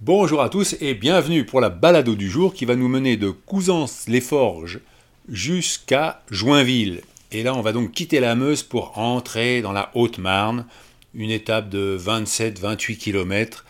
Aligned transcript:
Bonjour 0.00 0.42
à 0.42 0.48
tous 0.48 0.76
et 0.80 0.94
bienvenue 0.94 1.44
pour 1.44 1.60
la 1.60 1.70
balado 1.70 2.14
du 2.14 2.30
jour 2.30 2.54
qui 2.54 2.64
va 2.64 2.76
nous 2.76 2.88
mener 2.88 3.16
de 3.16 3.30
Cousance-les-Forges 3.30 4.80
jusqu'à 5.28 6.22
Joinville. 6.30 7.02
Et 7.32 7.42
là, 7.42 7.54
on 7.54 7.62
va 7.62 7.72
donc 7.72 7.92
quitter 7.92 8.20
la 8.20 8.34
Meuse 8.34 8.62
pour 8.62 8.98
entrer 8.98 9.60
dans 9.60 9.72
la 9.72 9.90
Haute-Marne, 9.94 10.66
une 11.14 11.30
étape 11.30 11.68
de 11.68 11.98
27-28 11.98 12.96
km 12.96 13.64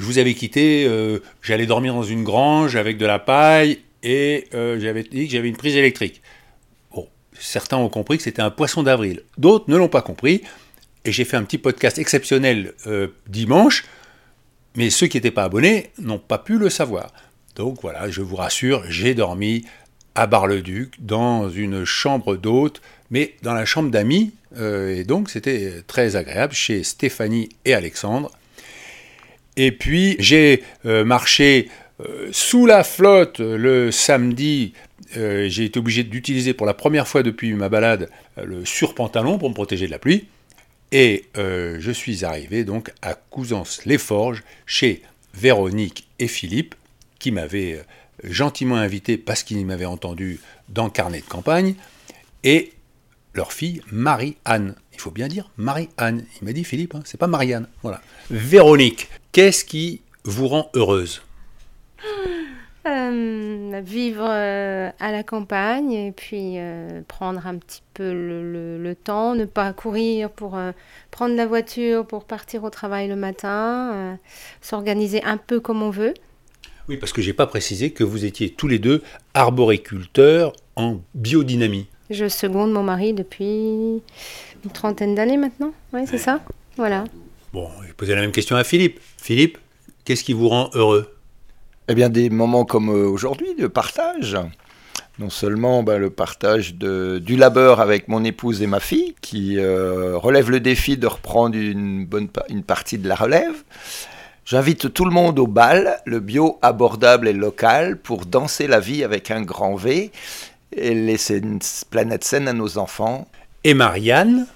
je 0.00 0.06
vous 0.06 0.16
avais 0.16 0.32
quitté, 0.32 0.86
euh, 0.88 1.18
j'allais 1.42 1.66
dormir 1.66 1.92
dans 1.92 2.02
une 2.02 2.24
grange 2.24 2.74
avec 2.74 2.96
de 2.96 3.04
la 3.04 3.18
paille 3.18 3.80
et 4.02 4.46
euh, 4.54 4.80
j'avais 4.80 5.02
dit 5.02 5.26
que 5.26 5.32
j'avais 5.32 5.50
une 5.50 5.58
prise 5.58 5.76
électrique. 5.76 6.22
Bon, 6.90 7.06
certains 7.38 7.76
ont 7.76 7.90
compris 7.90 8.16
que 8.16 8.22
c'était 8.22 8.40
un 8.40 8.50
poisson 8.50 8.82
d'avril, 8.82 9.22
d'autres 9.36 9.66
ne 9.68 9.76
l'ont 9.76 9.88
pas 9.90 10.00
compris. 10.00 10.40
Et 11.04 11.12
j'ai 11.12 11.26
fait 11.26 11.36
un 11.36 11.44
petit 11.44 11.58
podcast 11.58 11.98
exceptionnel 11.98 12.72
euh, 12.86 13.08
dimanche, 13.26 13.84
mais 14.76 14.90
ceux 14.90 15.06
qui 15.06 15.16
n'étaient 15.16 15.30
pas 15.30 15.44
abonnés 15.44 15.90
n'ont 15.98 16.18
pas 16.18 16.38
pu 16.38 16.58
le 16.58 16.70
savoir. 16.70 17.12
Donc 17.56 17.78
voilà, 17.82 18.10
je 18.10 18.20
vous 18.22 18.36
rassure, 18.36 18.84
j'ai 18.88 19.14
dormi 19.14 19.64
à 20.14 20.26
Bar-le-Duc 20.26 20.94
dans 20.98 21.48
une 21.50 21.84
chambre 21.84 22.36
d'hôte, 22.36 22.80
mais 23.10 23.34
dans 23.42 23.54
la 23.54 23.64
chambre 23.64 23.90
d'amis, 23.90 24.32
et 24.60 25.04
donc 25.04 25.30
c'était 25.30 25.82
très 25.86 26.16
agréable 26.16 26.52
chez 26.52 26.82
Stéphanie 26.82 27.48
et 27.64 27.74
Alexandre. 27.74 28.30
Et 29.56 29.72
puis 29.72 30.16
j'ai 30.18 30.62
euh, 30.86 31.04
marché 31.04 31.68
euh, 32.00 32.28
sous 32.32 32.66
la 32.66 32.84
flotte 32.84 33.40
le 33.40 33.90
samedi. 33.90 34.72
Euh, 35.16 35.48
j'ai 35.48 35.64
été 35.64 35.78
obligé 35.78 36.04
d'utiliser 36.04 36.54
pour 36.54 36.66
la 36.66 36.74
première 36.74 37.08
fois 37.08 37.22
depuis 37.22 37.52
ma 37.52 37.68
balade 37.68 38.08
le 38.42 38.64
surpantalon 38.64 39.38
pour 39.38 39.50
me 39.50 39.54
protéger 39.54 39.86
de 39.86 39.90
la 39.90 39.98
pluie. 39.98 40.26
Et 40.92 41.26
je 41.34 41.90
suis 41.90 42.24
arrivé 42.24 42.64
donc 42.64 42.92
à 43.02 43.14
Cousance-les-Forges 43.14 44.42
chez 44.66 45.02
Véronique 45.34 46.08
et 46.18 46.28
Philippe 46.28 46.74
qui 47.18 47.30
m'avaient 47.30 47.84
gentiment 48.24 48.76
invité 48.76 49.16
parce 49.16 49.42
qu'ils 49.42 49.64
m'avaient 49.64 49.84
entendu 49.84 50.40
dans 50.68 50.90
Carnet 50.90 51.20
de 51.20 51.26
campagne. 51.26 51.74
Et 52.42 52.72
leur 53.34 53.52
fille 53.52 53.82
Marie-Anne. 53.92 54.74
Il 54.92 55.00
faut 55.00 55.10
bien 55.10 55.28
dire 55.28 55.50
Marie-Anne. 55.56 56.26
Il 56.40 56.44
m'a 56.44 56.52
dit 56.52 56.64
Philippe, 56.64 56.94
hein, 56.94 57.02
c'est 57.04 57.18
pas 57.18 57.26
Marianne. 57.26 57.68
Voilà. 57.82 58.02
Véronique, 58.30 59.08
qu'est-ce 59.32 59.64
qui 59.64 60.02
vous 60.24 60.48
rend 60.48 60.70
heureuse? 60.74 61.22
Euh, 62.86 63.80
Vivre 63.84 64.26
euh, 64.28 64.90
à 64.98 65.12
la 65.12 65.22
campagne 65.22 65.92
et 65.92 66.12
puis 66.12 66.54
euh, 66.56 67.02
prendre 67.08 67.46
un 67.46 67.56
petit 67.56 67.82
peu 67.94 68.12
le, 68.12 68.94
temps, 68.94 69.34
ne 69.34 69.44
pas 69.44 69.72
courir 69.72 70.30
pour 70.30 70.58
prendre 71.10 71.34
la 71.36 71.46
voiture 71.46 72.06
pour 72.06 72.24
partir 72.24 72.64
au 72.64 72.70
travail 72.70 73.08
le 73.08 73.16
matin, 73.16 74.18
s'organiser 74.60 75.22
un 75.24 75.36
peu 75.36 75.60
comme 75.60 75.82
on 75.82 75.90
veut. 75.90 76.14
Oui, 76.88 76.96
parce 76.96 77.12
que 77.12 77.22
j'ai 77.22 77.32
pas 77.32 77.46
précisé 77.46 77.90
que 77.90 78.02
vous 78.02 78.24
étiez 78.24 78.50
tous 78.50 78.66
les 78.66 78.78
deux 78.78 79.02
arboriculteurs 79.34 80.52
en 80.76 80.98
biodynamie. 81.14 81.86
Je 82.10 82.28
seconde 82.28 82.72
mon 82.72 82.82
mari 82.82 83.12
depuis 83.12 84.02
une 84.64 84.70
trentaine 84.72 85.14
d'années 85.14 85.36
maintenant. 85.36 85.72
Oui, 85.92 86.02
c'est 86.06 86.18
ça. 86.18 86.40
Voilà. 86.76 87.04
Bon, 87.52 87.68
je 87.82 87.88
vais 87.88 87.92
poser 87.92 88.14
la 88.14 88.20
même 88.20 88.32
question 88.32 88.56
à 88.56 88.64
Philippe. 88.64 88.98
Philippe, 89.16 89.58
qu'est-ce 90.04 90.24
qui 90.24 90.32
vous 90.32 90.48
rend 90.48 90.70
heureux? 90.74 91.14
Eh 91.90 91.94
bien, 91.94 92.08
des 92.08 92.30
moments 92.30 92.64
comme 92.64 92.88
euh, 92.88 93.08
aujourd'hui, 93.08 93.56
de 93.56 93.66
partage. 93.66 94.38
Non 95.18 95.28
seulement 95.28 95.82
bah, 95.82 95.98
le 95.98 96.08
partage 96.08 96.76
du 96.76 97.36
labeur 97.36 97.80
avec 97.80 98.06
mon 98.06 98.22
épouse 98.22 98.62
et 98.62 98.68
ma 98.68 98.78
fille, 98.78 99.16
qui 99.20 99.58
euh, 99.58 100.16
relève 100.16 100.52
le 100.52 100.60
défi 100.60 100.96
de 100.96 101.08
reprendre 101.08 101.56
une, 101.56 102.06
bonne, 102.06 102.28
une 102.48 102.62
partie 102.62 102.96
de 102.96 103.08
la 103.08 103.16
relève. 103.16 103.64
J'invite 104.44 104.94
tout 104.94 105.04
le 105.04 105.10
monde 105.10 105.40
au 105.40 105.48
bal, 105.48 106.00
le 106.06 106.20
bio 106.20 106.60
abordable 106.62 107.26
et 107.26 107.32
local, 107.32 107.96
pour 107.96 108.24
danser 108.24 108.68
la 108.68 108.78
vie 108.78 109.02
avec 109.02 109.32
un 109.32 109.42
grand 109.42 109.74
V 109.74 110.12
et 110.72 110.94
laisser 110.94 111.38
une 111.38 111.58
planète 111.90 112.22
saine 112.22 112.46
à 112.46 112.52
nos 112.52 112.78
enfants. 112.78 113.26
Et 113.64 113.74
Marianne, 113.74 114.46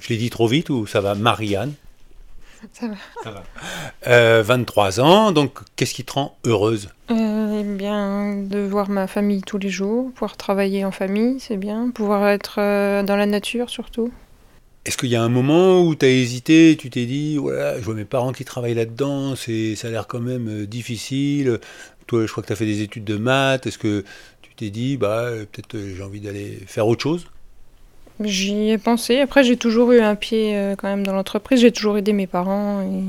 je 0.00 0.08
l'ai 0.08 0.16
dit 0.16 0.30
trop 0.30 0.48
vite 0.48 0.70
ou 0.70 0.88
ça 0.88 1.00
va? 1.00 1.14
Marianne 1.14 1.72
Ça 2.72 2.88
va. 2.88 2.94
Ça 3.24 3.30
va. 3.30 4.42
23 4.42 4.98
euh, 4.98 5.02
ans, 5.02 5.32
donc 5.32 5.58
qu'est-ce 5.76 5.94
qui 5.94 6.04
te 6.04 6.12
rend 6.12 6.36
heureuse? 6.44 6.90
Euh, 7.10 7.60
Eh 7.60 7.64
bien, 7.64 8.36
de 8.36 8.58
voir 8.58 8.88
ma 8.90 9.06
famille 9.06 9.42
tous 9.42 9.58
les 9.58 9.68
jours, 9.68 10.10
pouvoir 10.12 10.36
travailler 10.36 10.84
en 10.84 10.90
famille, 10.90 11.40
c'est 11.40 11.56
bien, 11.56 11.90
pouvoir 11.90 12.28
être 12.28 12.56
euh, 12.58 13.02
dans 13.02 13.16
la 13.16 13.26
nature 13.26 13.70
surtout. 13.70 14.12
Est-ce 14.84 14.96
qu'il 14.96 15.10
y 15.10 15.16
a 15.16 15.22
un 15.22 15.28
moment 15.28 15.82
où 15.82 15.94
tu 15.94 16.06
as 16.06 16.08
hésité, 16.08 16.76
tu 16.78 16.88
t'es 16.88 17.04
dit, 17.04 17.36
voilà, 17.36 17.78
je 17.78 17.84
vois 17.84 17.94
mes 17.94 18.06
parents 18.06 18.32
qui 18.32 18.44
travaillent 18.44 18.74
là-dedans, 18.74 19.36
c'est, 19.36 19.76
ça 19.76 19.88
a 19.88 19.90
l'air 19.90 20.06
quand 20.06 20.20
même 20.20 20.64
difficile. 20.66 21.60
Toi, 22.06 22.26
je 22.26 22.32
crois 22.32 22.42
que 22.42 22.48
tu 22.48 22.52
as 22.54 22.56
fait 22.56 22.66
des 22.66 22.80
études 22.80 23.04
de 23.04 23.16
maths. 23.16 23.66
Est-ce 23.66 23.78
que 23.78 24.04
t'es 24.56 24.70
dit, 24.70 24.96
bah, 24.96 25.30
peut-être 25.52 25.78
j'ai 25.78 26.02
envie 26.02 26.20
d'aller 26.20 26.58
faire 26.66 26.86
autre 26.86 27.02
chose? 27.02 27.26
J'y 28.20 28.70
ai 28.70 28.78
pensé. 28.78 29.20
Après, 29.20 29.42
j'ai 29.42 29.56
toujours 29.56 29.92
eu 29.92 30.00
un 30.00 30.14
pied 30.14 30.54
euh, 30.54 30.76
quand 30.76 30.88
même 30.88 31.06
dans 31.06 31.14
l'entreprise. 31.14 31.60
J'ai 31.60 31.72
toujours 31.72 31.96
aidé 31.96 32.12
mes 32.12 32.26
parents. 32.26 32.82
Et... 32.82 33.02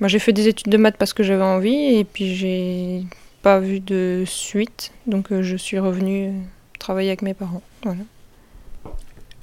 Moi, 0.00 0.08
j'ai 0.08 0.18
fait 0.18 0.32
des 0.32 0.48
études 0.48 0.72
de 0.72 0.76
maths 0.76 0.96
parce 0.96 1.12
que 1.12 1.22
j'avais 1.22 1.44
envie. 1.44 1.96
Et 1.96 2.04
puis, 2.04 2.34
j'ai 2.34 3.04
pas 3.42 3.60
vu 3.60 3.78
de 3.78 4.24
suite. 4.26 4.92
Donc, 5.06 5.30
euh, 5.30 5.42
je 5.42 5.56
suis 5.56 5.78
revenue 5.78 6.32
travailler 6.80 7.10
avec 7.10 7.22
mes 7.22 7.34
parents. 7.34 7.62
Voilà. 7.84 8.02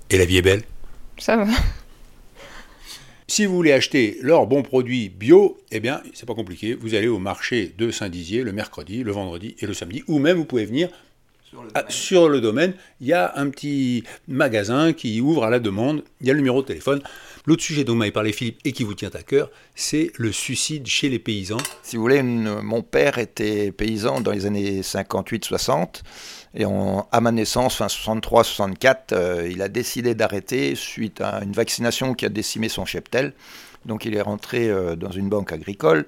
Et 0.10 0.18
la 0.18 0.26
vie 0.26 0.38
est 0.38 0.42
belle? 0.42 0.64
Ça 1.18 1.38
va. 1.38 1.46
Si 3.28 3.48
vous 3.48 3.56
voulez 3.56 3.74
acheter 3.74 4.20
leurs 4.22 4.46
bons 4.46 4.62
produits 4.62 5.10
bio, 5.10 5.58
eh 5.72 5.80
bien, 5.80 6.02
c'est 6.14 6.28
pas 6.28 6.36
compliqué. 6.36 6.76
Vous 6.76 6.94
allez 6.94 7.08
au 7.08 7.18
marché 7.18 7.74
de 7.76 7.90
Saint-Dizier 7.90 8.44
le 8.44 8.52
mercredi, 8.52 9.04
le 9.04 9.12
vendredi 9.12 9.56
et 9.60 9.66
le 9.66 9.74
samedi. 9.74 10.04
Ou 10.08 10.20
même, 10.20 10.38
vous 10.38 10.46
pouvez 10.46 10.64
venir 10.64 10.90
sur 11.90 12.30
le, 12.30 12.42
domaine. 12.42 12.74
Il 13.02 13.08
y 13.08 13.14
a 13.14 13.34
un 13.36 13.50
petit 13.50 14.04
magasin 14.28 14.94
qui 14.94 15.22
ouvre 15.22 15.44
à 15.44 15.50
la 15.50 15.60
demande. 15.60 16.04
Il 16.22 16.28
y 16.28 16.30
a 16.30 16.34
le 16.34 16.40
numéro 16.40 16.62
de 16.62 16.68
téléphone. 16.68 17.02
L'autre 17.46 17.62
sujet 17.62 17.84
dont 17.84 17.96
m'avait 17.96 18.12
parlé 18.12 18.32
Philippe 18.32 18.60
et 18.66 18.72
qui 18.72 18.84
vous 18.84 18.96
tient 18.96 19.12
à 19.14 19.22
cœur, 19.22 19.52
c'est 19.76 20.12
le 20.16 20.32
suicide 20.32 20.88
chez 20.88 21.10
les 21.10 21.20
paysans. 21.20 21.58
Si 21.84 21.96
vous 21.96 22.02
voulez, 22.02 22.24
mon 22.24 22.82
père 22.82 23.20
était 23.20 23.72
paysan 23.72 24.22
dans 24.22 24.32
les 24.32 24.48
années 24.48 24.82
58-60. 24.82 26.02
Et 26.56 26.64
à 26.64 27.22
ma 27.22 27.32
naissance, 27.32 27.76
fin 27.76 27.88
63-64, 27.88 28.98
euh, 29.12 29.50
il 29.52 29.62
a 29.62 29.68
décidé 29.68 30.16
d'arrêter 30.16 30.74
suite 30.76 31.22
à 31.22 31.44
une 31.44 31.52
vaccination 31.52 32.14
qui 32.14 32.26
a 32.26 32.30
décimé 32.30 32.70
son 32.70 32.86
cheptel. 32.86 33.34
Donc 33.86 34.06
il 34.06 34.16
est 34.16 34.22
rentré 34.22 34.70
euh, 34.70 34.96
dans 34.96 35.12
une 35.12 35.30
banque 35.30 35.52
agricole 35.52 36.08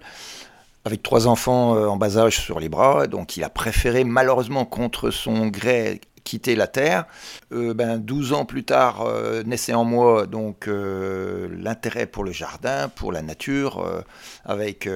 avec 0.87 1.03
trois 1.03 1.27
enfants 1.27 1.75
euh, 1.75 1.87
en 1.87 1.97
bas 1.97 2.17
âge 2.17 2.39
sur 2.39 2.59
les 2.59 2.69
bras. 2.69 3.05
Donc 3.07 3.37
il 3.37 3.43
a 3.43 3.49
préféré 3.49 4.03
malheureusement 4.03 4.65
contre 4.65 5.11
son 5.11 5.47
gré 5.47 6.01
quitter 6.27 6.55
la 6.55 6.67
terre. 6.67 7.05
ben, 7.51 7.97
12 7.97 8.33
ans 8.33 8.45
plus 8.45 8.63
tard 8.63 9.07
naissait 9.45 9.73
en 9.73 9.85
moi 9.85 10.25
donc 10.25 10.67
l'intérêt 10.67 12.05
pour 12.05 12.23
le 12.23 12.31
jardin, 12.31 12.89
pour 12.89 13.11
la 13.11 13.21
nature, 13.21 14.03
avec 14.45 14.89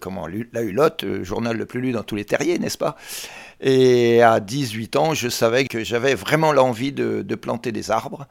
comment 0.00 0.26
la 0.26 0.62
Hulotte, 0.62 1.04
journal 1.22 1.56
le 1.56 1.66
plus 1.66 1.80
lu 1.80 1.92
dans 1.92 2.02
tous 2.02 2.16
les 2.16 2.24
terriers, 2.24 2.58
n'est-ce 2.58 2.78
pas? 2.78 2.96
Et 3.60 4.22
à 4.22 4.40
18 4.40 4.96
ans, 4.96 5.12
je 5.12 5.28
savais 5.28 5.66
que 5.66 5.84
j'avais 5.84 6.14
vraiment 6.14 6.52
l'envie 6.52 6.92
de, 6.92 7.34
planter 7.34 7.72
des 7.72 7.90
arbres. 7.90 8.26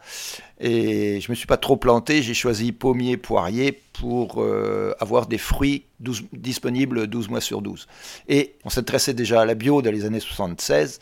Et 0.60 1.22
je 1.22 1.28
ne 1.28 1.32
me 1.32 1.36
suis 1.36 1.46
pas 1.46 1.58
trop 1.58 1.78
planté, 1.78 2.22
j'ai 2.22 2.34
choisi 2.34 2.72
pommier, 2.72 3.16
poirier 3.16 3.80
pour 3.94 4.42
euh, 4.42 4.94
avoir 5.00 5.28
des 5.28 5.38
fruits 5.38 5.86
disponibles 6.34 7.08
12 7.08 7.30
mois 7.30 7.42
sur 7.42 7.62
12. 7.62 7.88
Et 8.28 8.56
on 8.66 8.70
s'intéressait 8.70 9.14
déjà 9.14 9.42
à 9.42 9.46
la 9.46 9.54
bio 9.54 9.82
dans 9.82 9.92
les 9.92 10.06
années 10.06 10.20
76. 10.20 11.00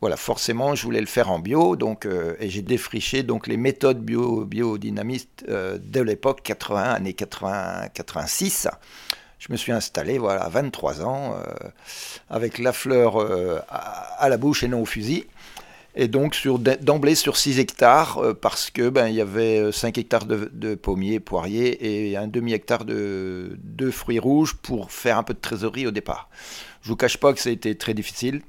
Voilà, 0.00 0.16
forcément, 0.16 0.74
je 0.74 0.82
voulais 0.84 1.00
le 1.00 1.06
faire 1.06 1.30
en 1.30 1.38
bio, 1.38 1.76
donc, 1.76 2.06
euh, 2.06 2.34
et 2.40 2.48
j'ai 2.48 2.62
défriché 2.62 3.22
donc 3.22 3.46
les 3.46 3.58
méthodes 3.58 4.02
bio, 4.02 4.46
biodynamistes 4.46 5.44
euh, 5.50 5.76
de 5.78 6.00
l'époque 6.00 6.40
80, 6.42 6.82
années 6.82 7.12
80, 7.12 7.88
86 7.92 8.68
je 9.38 9.46
me 9.50 9.56
suis 9.56 9.72
installé 9.72 10.18
voilà, 10.18 10.42
à 10.42 10.50
23 10.50 11.02
ans, 11.02 11.34
euh, 11.34 11.54
avec 12.28 12.58
la 12.58 12.74
fleur 12.74 13.16
à, 13.70 14.28
la 14.28 14.36
bouche 14.36 14.62
et 14.64 14.68
non 14.68 14.82
au 14.82 14.84
fusil. 14.84 15.24
Et 15.94 16.08
donc 16.08 16.46
d'emblée 16.82 17.14
sur 17.14 17.38
6 17.38 17.58
hectares, 17.58 18.20
parce 18.42 18.70
que 18.70 18.90
ben, 18.90 19.08
il 19.08 19.14
y 19.14 19.20
avait 19.22 19.72
5 19.72 19.96
hectares 19.96 20.26
de, 20.26 20.74
pommiers, 20.74 21.20
poiriers 21.20 22.10
et 22.10 22.18
un 22.18 22.28
demi-hectare 22.28 22.84
de, 22.84 23.56
de, 23.64 23.90
fruits 23.90 24.18
rouges 24.18 24.56
pour 24.56 24.92
faire 24.92 25.16
un 25.16 25.22
peu 25.22 25.32
de 25.32 25.40
trésorerie 25.40 25.86
au 25.86 25.90
départ. 25.90 26.28
Je 26.82 26.88
vous 26.88 26.96
cache 26.96 27.16
pas 27.16 27.32
que 27.32 27.40
ça 27.40 27.48
a 27.48 27.52
été 27.52 27.74
très 27.78 27.94
difficile. 27.94 28.42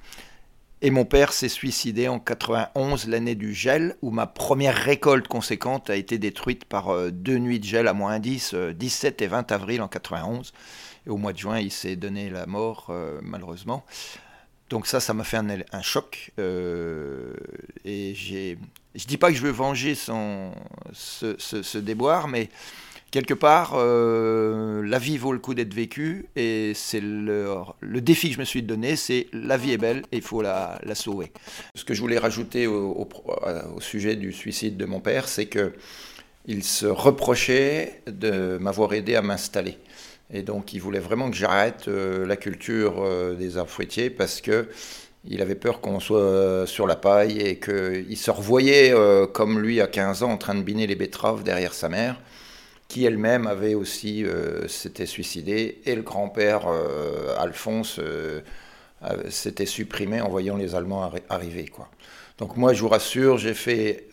Et 0.83 0.89
mon 0.89 1.05
père 1.05 1.31
s'est 1.31 1.49
suicidé 1.49 2.07
en 2.07 2.19
91, 2.19 3.07
l'année 3.07 3.35
du 3.35 3.53
gel, 3.53 3.95
où 4.01 4.09
ma 4.09 4.25
première 4.25 4.75
récolte 4.75 5.27
conséquente 5.27 5.91
a 5.91 5.95
été 5.95 6.17
détruite 6.17 6.65
par 6.65 6.89
euh, 6.89 7.11
deux 7.11 7.37
nuits 7.37 7.59
de 7.59 7.65
gel 7.65 7.87
à 7.87 7.93
moins 7.93 8.17
10, 8.19 8.55
17 8.73 9.21
et 9.21 9.27
20 9.27 9.51
avril 9.51 9.81
en 9.83 9.87
91. 9.87 10.53
Et 11.05 11.09
au 11.11 11.17
mois 11.17 11.33
de 11.33 11.37
juin, 11.37 11.59
il 11.59 11.71
s'est 11.71 11.95
donné 11.95 12.31
la 12.31 12.47
mort, 12.47 12.87
euh, 12.89 13.19
malheureusement. 13.21 13.85
Donc 14.71 14.87
ça, 14.87 14.99
ça 14.99 15.13
m'a 15.13 15.23
fait 15.23 15.37
un, 15.37 15.81
choc. 15.81 16.31
Euh, 16.39 17.35
et 17.85 18.15
j'ai, 18.15 18.57
je 18.95 19.05
dis 19.05 19.17
pas 19.17 19.29
que 19.29 19.35
je 19.35 19.41
veux 19.41 19.51
venger 19.51 19.95
ce, 19.95 21.77
déboire, 21.77 22.27
mais 22.27 22.49
quelque 23.11 23.33
part, 23.33 23.73
euh, 23.75 24.81
la 24.83 24.97
vie 24.97 25.17
vaut 25.17 25.33
le 25.33 25.39
coup 25.39 25.53
d'être 25.53 25.73
vécue. 25.73 26.27
Et 26.35 26.71
c'est 26.73 27.01
le, 27.01 27.65
défi 28.01 28.29
que 28.29 28.35
je 28.35 28.39
me 28.39 28.45
suis 28.45 28.63
donné, 28.63 28.95
c'est 28.95 29.27
la 29.33 29.57
vie 29.57 29.73
est 29.73 29.77
belle 29.77 30.03
et 30.11 30.17
il 30.17 30.21
faut 30.23 30.41
la, 30.41 30.79
sauver. 30.95 31.31
Ce 31.75 31.85
que 31.85 31.93
je 31.93 32.01
voulais 32.01 32.17
rajouter 32.17 32.65
au, 32.65 33.07
sujet 33.79 34.15
du 34.15 34.31
suicide 34.31 34.77
de 34.77 34.85
mon 34.85 35.01
père, 35.01 35.27
c'est 35.27 35.45
que 35.45 35.73
il 36.47 36.63
se 36.63 36.87
reprochait 36.87 38.01
de 38.07 38.57
m'avoir 38.59 38.93
aidé 38.93 39.15
à 39.15 39.21
m'installer. 39.21 39.77
Et 40.33 40.41
donc, 40.41 40.73
il 40.73 40.79
voulait 40.79 40.99
vraiment 40.99 41.29
que 41.29 41.35
j'arrête 41.35 41.87
euh, 41.87 42.25
la 42.25 42.35
culture 42.35 43.03
euh, 43.03 43.35
des 43.35 43.57
arbres 43.57 43.69
fruitiers 43.69 44.09
parce 44.09 44.41
que 44.41 44.67
il 45.23 45.43
avait 45.43 45.55
peur 45.55 45.81
qu'on 45.81 45.99
soit 45.99 46.65
sur 46.65 46.87
la 46.87 46.95
paille 46.95 47.39
et 47.39 47.59
qu'il 47.59 48.17
se 48.17 48.31
revoyait 48.31 48.91
comme 49.33 49.59
lui 49.59 49.79
à 49.79 49.85
15 49.85 50.23
ans 50.23 50.31
en 50.31 50.37
train 50.37 50.55
de 50.55 50.63
biner 50.63 50.87
les 50.87 50.95
betteraves 50.95 51.43
derrière 51.43 51.75
sa 51.75 51.89
mère, 51.89 52.19
qui 52.91 53.05
elle-même 53.05 53.47
avait 53.47 53.73
aussi 53.73 54.25
s'était 54.67 55.05
suicidée, 55.05 55.79
et 55.85 55.95
le 55.95 56.01
grand-père 56.01 56.67
Alphonse 57.39 58.01
s'était 59.29 59.65
supprimé 59.65 60.19
en 60.19 60.27
voyant 60.27 60.57
les 60.57 60.75
Allemands 60.75 61.09
arriver. 61.29 61.65
Quoi. 61.65 61.89
Donc 62.37 62.57
moi, 62.57 62.73
je 62.73 62.81
vous 62.81 62.89
rassure, 62.89 63.37
j'ai 63.37 63.53
fait 63.53 64.07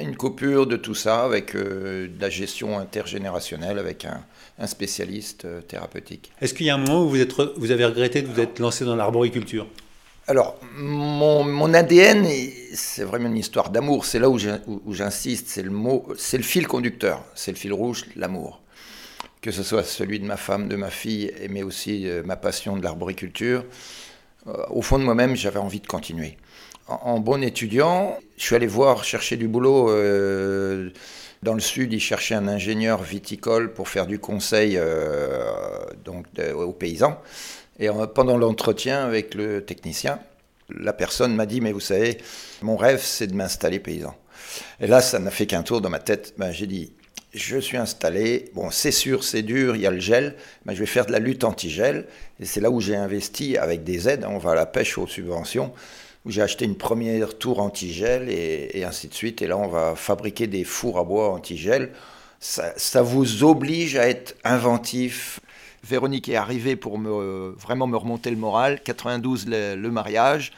une 0.00 0.16
coupure 0.16 0.66
de 0.66 0.76
tout 0.76 0.94
ça 0.94 1.24
avec 1.24 1.54
de 1.54 2.10
la 2.18 2.30
gestion 2.30 2.78
intergénérationnelle, 2.78 3.78
avec 3.78 4.06
un, 4.06 4.22
un 4.58 4.66
spécialiste 4.66 5.44
euh, 5.44 5.60
thérapeutique. 5.60 6.30
Est-ce 6.40 6.54
qu'il 6.54 6.66
y 6.66 6.70
a 6.70 6.74
un 6.74 6.78
moment 6.78 7.04
où 7.04 7.08
vous, 7.08 7.20
êtes, 7.20 7.32
vous 7.56 7.70
avez 7.70 7.84
regretté 7.84 8.22
de 8.22 8.28
vous 8.28 8.40
être 8.40 8.58
lancé 8.60 8.84
dans 8.84 8.96
l'arboriculture? 8.96 9.66
Alors, 10.28 10.56
mon, 10.76 11.74
ADN, 11.74 12.26
c'est 12.74 13.02
vraiment 13.02 13.28
une 13.28 13.36
histoire 13.36 13.70
d'amour. 13.70 14.04
C'est 14.04 14.20
là 14.20 14.30
où 14.30 14.38
j'insiste, 14.92 15.48
c'est 15.48 15.62
le 15.62 15.70
mot, 15.70 16.06
c'est 16.16 16.36
le 16.36 16.44
fil 16.44 16.68
conducteur, 16.68 17.24
c'est 17.34 17.50
le 17.50 17.56
fil 17.56 17.72
rouge, 17.72 18.04
l'amour. 18.14 18.60
Que 19.40 19.50
ce 19.50 19.64
soit 19.64 19.82
celui 19.82 20.20
de 20.20 20.24
ma 20.24 20.36
femme, 20.36 20.68
de 20.68 20.76
ma 20.76 20.90
fille, 20.90 21.32
mais 21.50 21.64
aussi 21.64 22.08
euh, 22.08 22.22
ma 22.24 22.36
passion 22.36 22.76
de 22.76 22.82
l'arboriculture. 22.84 23.64
Euh, 24.46 24.52
au 24.70 24.82
fond 24.82 25.00
de 25.00 25.04
moi-même, 25.04 25.34
j'avais 25.34 25.58
envie 25.58 25.80
de 25.80 25.88
continuer. 25.88 26.36
En, 26.86 27.18
bon 27.18 27.42
étudiant, 27.42 28.16
je 28.36 28.44
suis 28.44 28.54
allé 28.54 28.66
voir 28.68 29.02
chercher 29.02 29.36
du 29.36 29.48
boulot. 29.48 29.90
Dans 31.42 31.54
le 31.54 31.60
sud, 31.60 31.92
ils 31.92 32.00
cherchaient 32.00 32.36
un 32.36 32.46
ingénieur 32.46 33.02
viticole 33.02 33.72
pour 33.72 33.88
faire 33.88 34.06
du 34.06 34.20
conseil 34.20 34.76
euh, 34.76 35.84
aux 36.54 36.72
paysans. 36.72 37.20
Et 37.78 37.88
pendant 38.14 38.36
l'entretien 38.36 39.04
avec 39.04 39.34
le 39.34 39.64
technicien, 39.64 40.20
la 40.68 40.92
personne 40.92 41.34
m'a 41.34 41.46
dit, 41.46 41.60
mais 41.60 41.72
vous 41.72 41.80
savez, 41.80 42.18
mon 42.62 42.76
rêve, 42.76 43.00
c'est 43.02 43.26
de 43.26 43.34
m'installer 43.34 43.78
paysan. 43.78 44.14
Et 44.80 44.86
là, 44.86 45.00
ça 45.00 45.18
n'a 45.18 45.30
fait 45.30 45.46
qu'un 45.46 45.62
tour 45.62 45.80
dans 45.80 45.90
ma 45.90 45.98
tête. 45.98 46.34
Ben, 46.36 46.52
J'ai 46.52 46.66
dit, 46.66 46.92
je 47.34 47.58
suis 47.58 47.76
installé, 47.76 48.50
bon, 48.54 48.70
c'est 48.70 48.92
sûr, 48.92 49.24
c'est 49.24 49.42
dur, 49.42 49.74
il 49.74 49.82
y 49.82 49.86
a 49.86 49.90
le 49.90 50.00
gel, 50.00 50.36
mais 50.64 50.74
je 50.74 50.80
vais 50.80 50.86
faire 50.86 51.06
de 51.06 51.12
la 51.12 51.18
lutte 51.18 51.44
anti-gel. 51.44 52.06
Et 52.40 52.44
c'est 52.44 52.60
là 52.60 52.70
où 52.70 52.80
j'ai 52.80 52.96
investi 52.96 53.56
avec 53.56 53.84
des 53.84 54.08
aides. 54.08 54.26
On 54.28 54.38
va 54.38 54.52
à 54.52 54.54
la 54.54 54.66
pêche 54.66 54.98
aux 54.98 55.06
subventions 55.06 55.72
où 56.24 56.30
j'ai 56.30 56.42
acheté 56.42 56.64
une 56.64 56.76
première 56.76 57.36
tour 57.36 57.60
anti-gel 57.60 58.28
et, 58.28 58.84
ainsi 58.84 59.08
de 59.08 59.14
suite. 59.14 59.42
Et 59.42 59.46
là, 59.46 59.56
on 59.56 59.68
va 59.68 59.94
fabriquer 59.96 60.46
des 60.46 60.64
fours 60.64 60.98
à 60.98 61.04
bois 61.04 61.30
anti-gel. 61.30 61.92
Ça, 62.38 63.02
vous 63.02 63.44
oblige 63.44 63.96
à 63.96 64.08
être 64.08 64.36
inventif. 64.44 65.40
Véronique 65.84 66.28
est 66.28 66.36
arrivée 66.36 66.76
pour 66.76 66.98
me, 66.98 67.54
vraiment 67.58 67.86
me 67.86 67.96
remonter 67.96 68.30
le 68.30 68.36
moral. 68.36 68.82
92, 68.82 69.46
le, 69.48 69.90
mariage. 69.90 70.52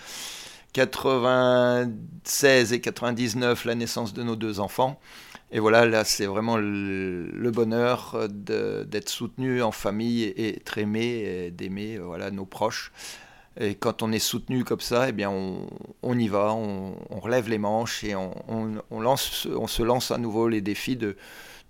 96 0.72 2.72
et 2.72 2.80
99, 2.80 3.64
la 3.64 3.74
naissance 3.74 4.12
de 4.12 4.22
nos 4.22 4.36
deux 4.36 4.60
enfants. 4.60 5.00
Et 5.50 5.58
voilà, 5.60 5.86
là, 5.86 6.04
c'est 6.04 6.26
vraiment 6.26 6.58
le, 6.58 7.50
bonheur 7.52 8.28
d'être 8.28 9.08
soutenu 9.08 9.62
en 9.62 9.72
famille 9.72 10.24
et 10.24 10.56
être 10.56 10.76
aimé, 10.78 11.50
d'aimer 11.52 11.98
voilà, 11.98 12.30
nos 12.30 12.44
proches. 12.44 12.92
Et 13.58 13.76
quand 13.76 14.02
on 14.02 14.10
est 14.10 14.18
soutenu 14.18 14.64
comme 14.64 14.80
ça, 14.80 15.08
eh 15.08 15.12
bien 15.12 15.30
on, 15.30 16.18
y 16.18 16.26
va, 16.26 16.52
on, 16.52 16.96
relève 17.20 17.48
les 17.48 17.58
manches 17.58 18.02
et 18.02 18.16
on 18.16 19.16
se 19.16 19.82
lance 19.82 20.10
à 20.10 20.18
nouveau 20.18 20.48
les 20.48 20.60
défis 20.60 20.96
de 20.96 21.16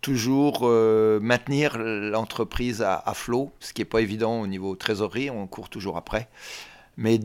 toujours 0.05 0.61
euh, 0.65 1.19
maintenir 1.19 1.79
l'entreprise 1.79 2.83
à, 2.83 3.15
flot, 3.15 3.53
ce 3.59 3.73
qui 3.73 3.81
n'est 3.81 3.87
pas 3.87 4.03
évident 4.03 4.39
au 4.39 4.47
niveau 4.47 4.77
trésorerie, 4.77 5.31
on 5.31 5.47
court 5.47 5.71
toujours 5.71 5.97
après. 5.97 6.29
Mais 6.99 7.21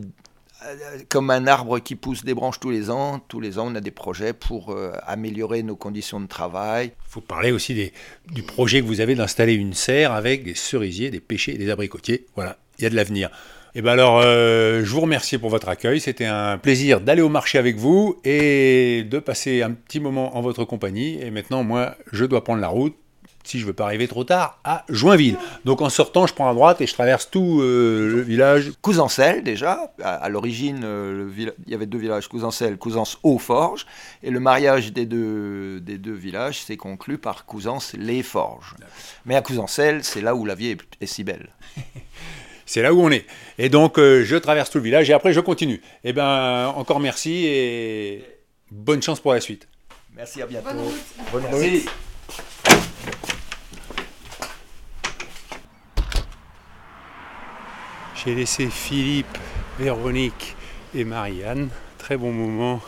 euh, 0.64 0.98
comme 1.10 1.28
un 1.28 1.46
arbre 1.46 1.78
qui 1.78 1.94
pousse 1.94 2.24
des 2.24 2.32
branches 2.32 2.58
tous 2.58 2.70
les 2.70 2.88
ans, 2.88 3.20
tous 3.28 3.38
les 3.38 3.58
ans 3.58 3.70
on 3.70 3.74
a 3.74 3.82
des 3.82 3.90
projets 3.90 4.32
pour 4.32 4.70
euh, 4.70 4.92
améliorer 5.06 5.62
nos 5.62 5.76
conditions 5.76 6.20
de 6.20 6.26
travail. 6.26 6.92
Il 7.06 7.10
faut 7.10 7.20
parler 7.20 7.52
aussi 7.52 7.92
du 8.30 8.42
projet 8.42 8.80
que 8.80 8.86
vous 8.86 9.02
avez 9.02 9.14
d'installer 9.14 9.52
une 9.52 9.74
serre 9.74 10.12
avec 10.12 10.42
des 10.42 10.54
cerisiers, 10.54 11.10
des 11.10 11.20
pêchers 11.20 11.58
des 11.58 11.68
abricotiers. 11.68 12.24
Voilà, 12.34 12.56
il 12.78 12.84
y 12.84 12.86
a 12.86 12.90
de 12.90 12.96
l'avenir. 12.96 13.28
Et 13.72 13.78
eh 13.78 13.82
bien 13.82 13.92
alors, 13.92 14.20
euh, 14.24 14.82
je 14.82 14.90
vous 14.90 15.00
remercie 15.00 15.38
pour 15.38 15.48
votre 15.48 15.68
accueil. 15.68 16.00
C'était 16.00 16.24
un 16.24 16.58
plaisir 16.58 17.00
d'aller 17.00 17.22
au 17.22 17.28
marché 17.28 17.56
avec 17.56 17.76
vous 17.76 18.18
et 18.24 19.04
de 19.08 19.20
passer 19.20 19.62
un 19.62 19.70
petit 19.70 20.00
moment 20.00 20.36
en 20.36 20.40
votre 20.40 20.64
compagnie. 20.64 21.22
Et 21.22 21.30
maintenant, 21.30 21.62
moi, 21.62 21.94
je 22.10 22.24
dois 22.24 22.42
prendre 22.42 22.60
la 22.60 22.66
route, 22.66 22.96
si 23.44 23.60
je 23.60 23.66
veux 23.66 23.72
pas 23.72 23.84
arriver 23.84 24.08
trop 24.08 24.24
tard, 24.24 24.58
à 24.64 24.84
Joinville. 24.88 25.36
Donc 25.64 25.82
en 25.82 25.88
sortant, 25.88 26.26
je 26.26 26.34
prends 26.34 26.50
à 26.50 26.54
droite 26.54 26.80
et 26.80 26.86
je 26.88 26.94
traverse 26.94 27.30
tout 27.30 27.60
euh, 27.60 28.08
le 28.12 28.20
village. 28.22 28.72
Cousancel, 28.82 29.44
déjà. 29.44 29.92
À, 30.02 30.28
l'origine, 30.28 30.80
euh, 30.82 31.30
il 31.38 31.70
y 31.70 31.74
avait 31.76 31.86
deux 31.86 31.98
villages, 31.98 32.26
Cousancel, 32.26 32.76
Cousance-Aux-Forges. 32.76 33.86
Et 34.24 34.32
le 34.32 34.40
mariage 34.40 34.92
des 34.92 35.06
deux, 35.06 35.78
des 35.78 35.96
deux 35.96 36.14
villages 36.14 36.60
s'est 36.60 36.76
conclu 36.76 37.18
par 37.18 37.46
Cousance-les-Forges. 37.46 38.74
Mais 39.26 39.36
à 39.36 39.42
Cousancel, 39.42 40.02
c'est 40.02 40.22
là 40.22 40.34
où 40.34 40.44
la 40.44 40.56
vie 40.56 40.70
est, 40.70 40.80
est 41.00 41.06
si 41.06 41.22
belle. 41.22 41.50
C'est 42.70 42.82
là 42.82 42.94
où 42.94 43.02
on 43.02 43.10
est. 43.10 43.26
Et 43.58 43.68
donc, 43.68 43.98
euh, 43.98 44.22
je 44.24 44.36
traverse 44.36 44.70
tout 44.70 44.78
le 44.78 44.84
village 44.84 45.10
et 45.10 45.12
après, 45.12 45.32
je 45.32 45.40
continue. 45.40 45.82
Eh 46.04 46.12
bien, 46.12 46.68
encore 46.68 47.00
merci 47.00 47.44
et 47.44 48.24
bonne 48.70 49.02
chance 49.02 49.18
pour 49.18 49.32
la 49.32 49.40
suite. 49.40 49.66
Merci, 50.14 50.40
à 50.40 50.46
bientôt. 50.46 50.68
Bonne 51.32 51.46
route. 51.46 51.90
J'ai 58.24 58.36
laissé 58.36 58.68
Philippe, 58.70 59.36
Véronique 59.80 60.54
et 60.94 61.02
Marianne. 61.02 61.70
Très 61.98 62.16
bon 62.16 62.30
moment. 62.30 62.80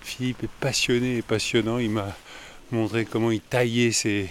Philippe 0.00 0.42
est 0.42 0.50
passionné 0.58 1.18
et 1.18 1.22
passionnant. 1.22 1.78
Il 1.78 1.90
m'a 1.90 2.08
montré 2.72 3.04
comment 3.04 3.30
il 3.30 3.40
taillait 3.40 3.92
ses, 3.92 4.30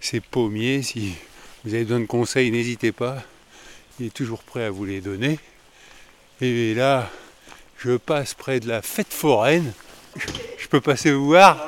ses 0.00 0.18
pommiers. 0.18 0.82
Si 0.82 1.14
vous 1.62 1.74
avez 1.74 1.84
besoin 1.84 2.00
de 2.00 2.06
conseils, 2.06 2.50
n'hésitez 2.50 2.90
pas 2.90 3.22
il 4.02 4.06
est 4.06 4.10
toujours 4.10 4.42
prêt 4.42 4.64
à 4.64 4.70
vous 4.70 4.84
les 4.84 5.00
donner. 5.00 5.38
Et 6.40 6.74
là, 6.74 7.08
je 7.78 7.96
passe 7.96 8.34
près 8.34 8.58
de 8.58 8.66
la 8.66 8.82
fête 8.82 9.12
foraine. 9.12 9.72
Je 10.58 10.66
peux 10.66 10.80
passer 10.80 11.12
vous 11.12 11.26
voir 11.26 11.64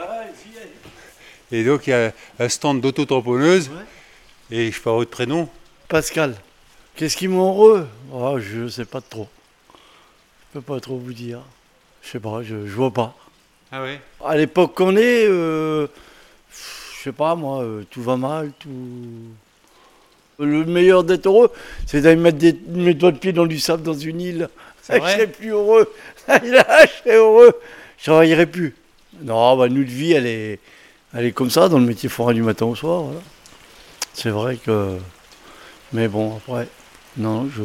Et 1.52 1.62
donc 1.62 1.86
il 1.86 1.90
y 1.90 1.92
a 1.92 2.12
un 2.40 2.48
stand 2.48 2.80
d'auto-tamponneuse. 2.80 3.70
Et 4.50 4.72
je 4.72 4.80
parle 4.80 4.96
votre 4.96 5.12
prénom 5.12 5.48
Pascal. 5.88 6.34
Qu'est-ce 6.96 7.16
qui 7.16 7.28
heureux? 7.28 7.86
Oh, 8.12 8.40
Je 8.40 8.66
sais 8.66 8.84
pas 8.84 9.00
trop. 9.00 9.28
Je 9.72 10.58
peux 10.58 10.60
pas 10.60 10.80
trop 10.80 10.98
vous 10.98 11.12
dire. 11.12 11.40
Je 12.02 12.10
sais 12.10 12.20
pas, 12.20 12.42
je, 12.42 12.56
vois 12.56 12.90
pas. 12.90 13.16
Ah 13.70 13.82
ouais? 13.82 14.00
À 14.24 14.36
l'époque 14.36 14.74
qu'on 14.74 14.96
est, 14.96 15.26
euh, 15.28 15.86
je 16.50 17.02
sais 17.04 17.12
pas 17.12 17.36
moi, 17.36 17.62
euh, 17.62 17.84
tout 17.90 18.02
va 18.02 18.16
mal, 18.16 18.52
tout. 18.58 18.70
Le 20.38 20.64
meilleur 20.64 21.04
d'être 21.04 21.26
heureux, 21.26 21.50
c'est 21.86 22.00
d'aller 22.00 22.16
mettre 22.16 22.38
des, 22.38 22.56
mes 22.68 22.94
doigts 22.94 23.12
de 23.12 23.18
pied 23.18 23.32
dans 23.32 23.46
du 23.46 23.58
sable 23.58 23.82
dans 23.82 23.94
une 23.94 24.20
île. 24.20 24.48
Je 24.88 24.94
serais 24.94 25.26
plus 25.26 25.50
heureux. 25.50 25.92
Là, 26.28 26.40
je 26.42 26.90
serais 27.02 27.16
heureux. 27.16 27.52
Je 27.98 28.04
travaillerais 28.04 28.46
plus. 28.46 28.74
Non, 29.22 29.56
bah, 29.56 29.68
nous 29.68 29.84
de 29.84 29.90
vie, 29.90 30.12
elle 30.12 30.26
est, 30.26 30.58
elle 31.14 31.24
est 31.26 31.32
comme 31.32 31.50
ça 31.50 31.68
dans 31.68 31.78
le 31.78 31.86
métier 31.86 32.08
forain 32.08 32.34
du 32.34 32.42
matin 32.42 32.66
au 32.66 32.74
soir. 32.74 33.04
C'est 34.12 34.30
vrai 34.30 34.56
que. 34.56 34.96
Mais 35.92 36.08
bon, 36.08 36.36
après, 36.36 36.68
non, 37.16 37.48
je. 37.56 37.62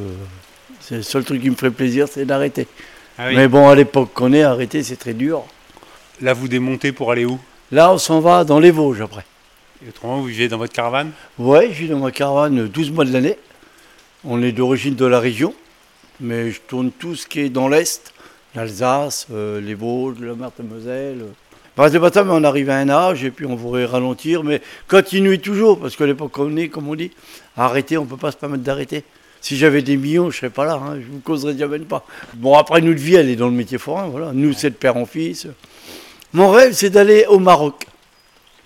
C'est 0.80 0.96
le 0.96 1.04
seul 1.04 1.24
truc 1.24 1.42
qui 1.42 1.50
me 1.50 1.56
ferait 1.56 1.72
plaisir, 1.72 2.08
c'est 2.10 2.26
d'arrêter. 2.26 2.68
Ah 3.18 3.32
Mais 3.32 3.48
bon, 3.48 3.68
à 3.68 3.76
l'époque 3.76 4.12
qu'on 4.14 4.32
est, 4.32 4.44
arrêter, 4.44 4.82
c'est 4.82 4.96
très 4.96 5.14
dur. 5.14 5.44
Là, 6.22 6.34
vous 6.34 6.48
démontez 6.48 6.92
pour 6.92 7.12
aller 7.12 7.26
où? 7.26 7.40
Là, 7.72 7.92
on 7.92 7.98
s'en 7.98 8.22
va 8.22 8.44
dans 8.44 8.60
les 8.60 8.72
Vosges 8.72 9.02
après. 9.02 9.26
Et 9.86 9.90
autrement, 9.90 10.18
vous 10.18 10.26
vivez 10.26 10.50
dans 10.50 10.58
votre 10.58 10.74
caravane? 10.74 11.12
Ouais, 11.38 11.70
je 11.72 11.84
vis 11.84 11.88
dans 11.88 12.00
ma 12.00 12.12
caravane 12.12 12.68
12 12.68 12.92
mois 12.92 13.06
de 13.06 13.14
l'année. 13.14 13.38
On 14.26 14.42
est 14.44 14.52
d'origine 14.52 14.96
de 14.96 15.06
la 15.06 15.22
région, 15.22 15.54
mais 16.20 16.52
je 16.52 16.60
tourne 16.60 16.92
tout 16.92 17.16
ce 17.16 17.26
qui 17.26 17.40
est 17.40 17.50
dans 17.50 17.70
l'Est, 17.70 18.14
l'Alsace, 18.56 19.28
euh, 19.32 19.62
les 19.62 19.76
Vosges, 19.76 20.20
la 20.20 20.34
Meurthe-et-Moselle. 20.34 21.24
C'est 21.78 22.00
pas 22.00 22.12
ça, 22.12 22.26
mais 22.26 22.32
on 22.34 22.44
arrive 22.44 22.70
à 22.70 22.76
un 22.76 22.90
âge 22.90 23.24
et 23.24 23.32
puis 23.32 23.46
on 23.46 23.56
pourrait 23.56 23.86
ralentir, 23.86 24.44
mais 24.44 24.62
continuer 24.90 25.38
toujours, 25.38 25.80
parce 25.80 25.96
qu'à 25.96 26.06
l'époque 26.06 26.38
on 26.38 26.58
est, 26.58 26.68
comme 26.68 26.90
on 26.90 26.96
dit, 26.96 27.12
arrêter, 27.56 27.98
on 27.98 28.06
peut 28.06 28.18
pas 28.18 28.34
se 28.34 28.38
permettre 28.38 28.64
d'arrêter. 28.64 29.06
Si 29.40 29.56
j'avais 29.56 29.82
des 29.82 29.96
millions, 29.96 30.30
je 30.30 30.40
serais 30.40 30.50
pas 30.50 30.66
là, 30.66 30.74
hein, 30.74 30.96
je 31.00 31.10
vous 31.10 31.22
causerais 31.22 31.58
jamais 31.58 31.80
pas. 31.80 32.06
Bon, 32.34 32.58
après, 32.58 32.82
notre 32.82 33.00
vie, 33.00 33.16
elle 33.16 33.30
est 33.30 33.38
dans 33.38 33.48
le 33.48 33.54
métier 33.54 33.78
forain, 33.78 34.08
voilà. 34.08 34.32
Nous, 34.34 34.52
c'est 34.52 34.72
de 34.72 34.76
père 34.76 34.98
en 34.98 35.06
fils. 35.06 35.48
Mon 36.34 36.50
rêve, 36.50 36.74
c'est 36.74 36.90
d'aller 36.90 37.26
au 37.30 37.40
Maroc. 37.40 37.88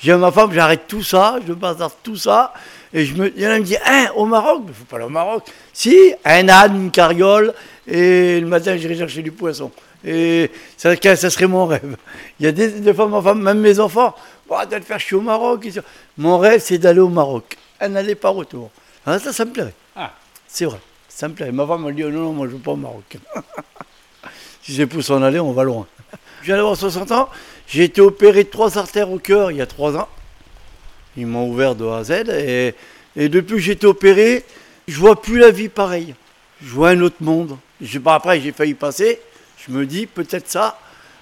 J'ai 0.04 0.12
à 0.12 0.18
ma 0.18 0.34
femme, 0.34 0.52
j'arrête 0.52 0.82
tout 0.86 1.02
ça, 1.02 1.40
je 1.48 1.54
passe 1.54 1.78
tout 2.04 2.18
ça, 2.18 2.54
et 2.94 3.06
je 3.06 3.16
me, 3.16 3.32
il 3.38 3.42
y 3.42 3.48
en 3.48 3.52
a 3.52 3.56
qui 3.56 3.62
me 3.62 3.66
dit, 3.66 3.78
hein, 3.86 4.08
au 4.18 4.26
Maroc, 4.26 4.64
il 4.68 4.74
faut 4.74 4.84
pas 4.84 4.98
aller 4.98 5.06
au 5.06 5.10
Maroc. 5.10 5.46
Si, 5.72 6.14
un 6.26 6.50
âne, 6.50 6.76
une 6.76 6.92
carriole, 6.92 7.54
et 7.88 8.42
le 8.42 8.48
matin, 8.48 8.76
j'irai 8.76 8.98
chercher 8.98 9.22
du 9.22 9.32
poisson. 9.32 9.72
Et 10.04 10.52
ça, 10.76 10.94
ça 11.16 11.30
serait 11.30 11.48
mon 11.48 11.66
rêve. 11.66 11.96
Il 12.38 12.46
y 12.46 12.50
a 12.50 12.52
des, 12.52 12.82
des 12.82 12.94
fois, 12.94 13.08
ma 13.08 13.22
femme, 13.22 13.42
même 13.42 13.62
mes 13.62 13.80
enfants, 13.80 14.14
bon, 14.50 14.58
tu 14.70 14.78
te 14.78 14.86
faire 14.86 15.00
chier 15.00 15.16
au 15.16 15.22
Maroc. 15.22 15.70
Mon 16.18 16.38
rêve, 16.38 16.60
c'est 16.62 16.80
d'aller 16.80 17.00
au 17.00 17.08
Maroc. 17.08 17.58
Un 17.80 17.96
aller 17.96 18.16
par 18.16 18.34
retour. 18.34 18.72
Ah, 19.06 19.18
ça, 19.20 19.32
ça 19.32 19.46
me 19.46 19.52
plairait. 19.52 19.74
Ah. 19.96 20.12
C'est 20.50 20.66
vrai, 20.66 20.80
ça 21.08 21.30
me 21.30 21.34
plairait. 21.34 21.54
Ma 21.54 21.66
femme 21.66 21.84
m'a 21.84 21.94
dit, 21.94 22.04
oh, 22.04 22.10
non, 22.10 22.24
non, 22.24 22.34
moi, 22.34 22.48
je 22.48 22.52
ne 22.52 22.58
veux 22.58 22.62
pas 22.62 22.72
au 22.72 22.76
Maroc. 22.76 23.18
si 24.64 24.74
j'ai 24.74 24.86
pour 24.86 25.02
s'en 25.02 25.24
aller, 25.24 25.40
on 25.40 25.54
va 25.54 25.64
loin. 25.64 25.88
Je 26.42 26.48
viens 26.48 26.58
d'avoir 26.58 26.76
60 26.76 27.10
ans. 27.14 27.30
J'ai 27.68 27.84
été 27.84 28.02
opéré 28.02 28.44
de 28.44 28.50
trois 28.50 28.78
artères 28.78 29.12
au 29.12 29.20
cœur 29.20 29.52
il 29.52 29.58
y 29.58 29.62
a 29.62 29.66
trois 29.66 29.96
ans. 29.96 30.10
Ils 31.18 31.28
m'ont 31.28 31.48
ouvert 31.50 31.76
de 31.76 31.86
A 31.86 31.98
à 31.98 32.04
Z. 32.04 32.12
Et, 33.16 33.30
depuis 33.30 33.56
que 33.56 33.60
j'ai 33.60 33.74
été 33.74 33.86
opéré, 33.86 34.44
je 34.88 34.98
vois 34.98 35.22
plus 35.22 35.38
la 35.38 35.52
vie 35.52 35.70
pareille. 35.70 36.16
Je 36.62 36.70
vois 36.70 36.90
un 36.90 37.02
autre 37.02 37.22
monde. 37.22 37.58
Après, 38.06 38.40
j'ai 38.42 38.52
failli 38.52 38.74
passer. 38.74 39.20
Je 39.66 39.72
me 39.72 39.86
dis, 39.86 40.08
peut-être 40.08 40.50
ça. 40.50 40.80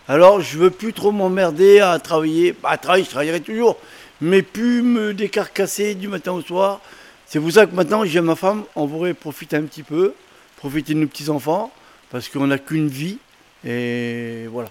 Alors, 0.08 0.42
je 0.42 0.58
veux 0.58 0.72
plus 0.72 0.94
trop 0.94 1.12
m'emmerder 1.12 1.80
à 1.80 2.00
travailler. 2.00 2.54
Bah, 2.54 2.70
à 2.70 2.78
travailler, 2.78 3.04
je 3.04 3.10
travaillerai 3.10 3.42
toujours. 3.42 3.78
Mais 4.22 4.42
plus 4.42 4.82
me 4.82 5.14
décarcasser 5.14 5.96
du 5.96 6.08
matin 6.08 6.32
au 6.32 6.42
soir. 6.42 6.80
C'est 7.26 7.40
pour 7.40 7.52
ça 7.52 7.66
que 7.66 7.74
maintenant, 7.74 8.04
j'ai 8.04 8.20
ma 8.22 8.36
femme, 8.36 8.64
on 8.76 8.88
pourrait 8.88 9.14
profiter 9.14 9.56
un 9.56 9.64
petit 9.64 9.84
peu, 9.84 10.14
profiter 10.58 10.94
de 10.94 11.00
nos 11.00 11.08
petits-enfants, 11.08 11.72
parce 12.10 12.28
qu'on 12.28 12.48
n'a 12.48 12.58
qu'une 12.58 12.90
vie. 12.90 13.20
Et 13.66 14.48
voilà. 14.52 14.70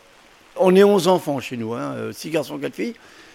On 0.63 0.75
est 0.77 0.85
11 0.85 1.09
enfants 1.09 1.41
chez 1.41 1.57
nous, 1.57 1.73
hein, 1.75 1.95
6 2.13 2.31
garçons, 2.31 2.59
4 2.59 2.75
filles. 2.75 2.95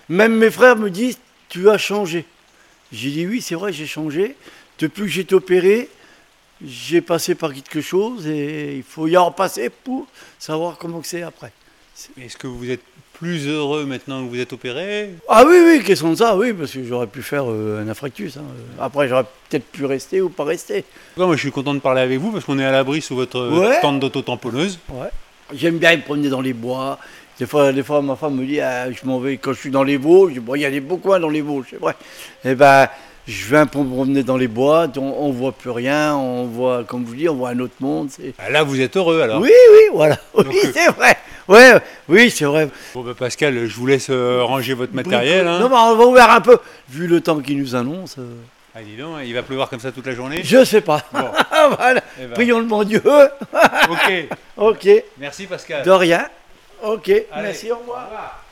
Même 0.09 0.35
mes 0.35 0.51
frères 0.51 0.75
me 0.75 0.89
disent, 0.89 1.17
tu 1.49 1.69
as 1.69 1.77
changé. 1.77 2.25
J'ai 2.91 3.09
dit, 3.09 3.25
oui, 3.27 3.41
c'est 3.41 3.55
vrai, 3.55 3.73
j'ai 3.73 3.87
changé. 3.87 4.35
Depuis 4.79 5.01
que 5.03 5.07
j'ai 5.07 5.21
été 5.21 5.33
opéré, 5.35 5.89
j'ai 6.63 7.01
passé 7.01 7.33
par 7.35 7.53
quelque 7.53 7.81
chose 7.81 8.27
et 8.27 8.77
il 8.77 8.83
faut 8.83 9.07
y 9.07 9.17
en 9.17 9.31
passer 9.31 9.69
pour 9.69 10.05
savoir 10.37 10.77
comment 10.77 11.01
c'est 11.03 11.23
après. 11.23 11.51
Est-ce 12.21 12.37
que 12.37 12.47
vous 12.47 12.69
êtes 12.69 12.81
plus 13.13 13.47
heureux 13.47 13.85
maintenant 13.85 14.23
que 14.23 14.29
vous 14.29 14.39
êtes 14.39 14.51
opéré? 14.53 15.11
Ah 15.29 15.43
oui, 15.47 15.55
oui, 15.65 15.83
question 15.83 16.09
de 16.11 16.15
ça, 16.15 16.35
oui, 16.37 16.53
parce 16.53 16.71
que 16.71 16.83
j'aurais 16.83 17.07
pu 17.07 17.23
faire 17.23 17.45
euh, 17.49 17.81
un 17.81 17.87
infarctus. 17.87 18.35
hein. 18.37 18.43
Après, 18.79 19.07
j'aurais 19.07 19.23
peut-être 19.49 19.65
pu 19.71 19.85
rester 19.85 20.19
ou 20.21 20.29
pas 20.29 20.43
rester. 20.43 20.83
Non, 21.17 21.25
moi, 21.27 21.35
je 21.37 21.41
suis 21.41 21.51
content 21.51 21.73
de 21.73 21.79
parler 21.79 22.01
avec 22.01 22.19
vous 22.19 22.31
parce 22.31 22.43
qu'on 22.45 22.59
est 22.59 22.65
à 22.65 22.71
l'abri 22.71 23.01
sous 23.01 23.15
votre 23.15 23.39
euh, 23.39 23.59
Ouais. 23.69 23.81
tente 23.81 23.99
d'auto-tamponneuse. 24.01 24.77
Ouais. 24.89 25.07
J'aime 25.53 25.77
bien 25.77 25.95
me 25.97 26.01
promener 26.01 26.29
dans 26.29 26.41
les 26.41 26.53
bois. 26.53 26.97
Des 27.39 27.45
fois, 27.45 27.71
des 27.73 27.83
fois 27.83 28.01
ma 28.01 28.15
femme 28.15 28.35
me 28.35 28.45
dit, 28.45 28.61
ah, 28.61 28.89
je 28.91 29.05
m'en 29.05 29.19
vais 29.19 29.37
quand 29.37 29.53
je 29.53 29.59
suis 29.59 29.69
dans 29.71 29.83
les 29.83 29.97
Vosges. 29.97 30.29
Je 30.29 30.33
dis, 30.35 30.39
bon, 30.39 30.55
il 30.55 30.61
y 30.61 30.65
a 30.65 30.71
des 30.71 30.79
beaux 30.79 30.97
coins 30.97 31.19
dans 31.19 31.29
les 31.29 31.41
Vosges, 31.41 31.67
c'est 31.69 31.79
vrai. 31.79 31.93
Et 32.45 32.55
ben, 32.55 32.87
je 33.27 33.47
viens 33.49 33.65
pour 33.65 33.83
me 33.83 33.93
promener 33.93 34.23
dans 34.23 34.37
les 34.37 34.47
bois. 34.47 34.87
On, 34.97 35.01
on 35.01 35.31
voit 35.31 35.51
plus 35.51 35.69
rien. 35.71 36.15
On 36.15 36.45
voit, 36.45 36.83
comme 36.83 37.03
vous 37.03 37.15
dis, 37.15 37.27
on 37.27 37.35
voit 37.35 37.49
un 37.49 37.59
autre 37.59 37.73
monde. 37.81 38.09
Ah, 38.39 38.49
Là, 38.49 38.63
vous 38.63 38.79
êtes 38.79 38.95
heureux 38.97 39.19
alors 39.21 39.41
Oui, 39.41 39.51
oui, 39.71 39.79
voilà. 39.93 40.17
Oui, 40.35 40.43
Donc, 40.45 40.55
euh, 40.55 40.71
c'est 40.73 40.91
vrai. 40.91 41.17
Ouais, 41.47 41.73
oui, 42.09 42.31
c'est 42.31 42.45
vrai. 42.45 42.69
Bon, 42.95 43.01
bah, 43.03 43.13
Pascal, 43.17 43.67
je 43.67 43.75
vous 43.75 43.85
laisse 43.85 44.07
euh, 44.09 44.41
ranger 44.43 44.73
votre 44.73 44.93
matériel. 44.95 45.45
hein. 45.47 45.59
Non, 45.59 45.69
mais 45.69 45.75
on 45.75 45.95
va 45.95 46.05
ouvrir 46.05 46.29
un 46.31 46.41
peu. 46.41 46.57
Vu 46.89 47.05
le 47.07 47.21
temps 47.21 47.39
qui 47.39 47.55
nous 47.55 47.75
annonce, 47.75 48.15
euh, 48.17 48.33
Ah, 48.77 48.83
dis 48.83 48.97
donc, 48.97 49.19
il 49.23 49.33
va 49.33 49.41
pleuvoir 49.41 49.69
comme 49.69 49.79
ça 49.79 49.93
toute 49.93 50.05
la 50.05 50.13
journée? 50.13 50.43
Je 50.43 50.65
sais 50.65 50.81
pas. 50.81 51.01
Bon, 51.13 51.31
voilà. 51.77 52.03
eh 52.19 52.25
ben, 52.25 52.33
Prions 52.33 52.59
le 52.59 52.65
bon 52.65 52.83
Dieu. 52.83 53.01
ok. 53.89 54.27
ok. 54.57 54.89
Merci 55.17 55.47
Pascal. 55.47 55.85
De 55.85 55.91
rien. 55.91 56.27
Ok. 56.83 57.07
Allez. 57.07 57.25
Merci, 57.31 57.71
au 57.71 57.77
revoir. 57.77 58.43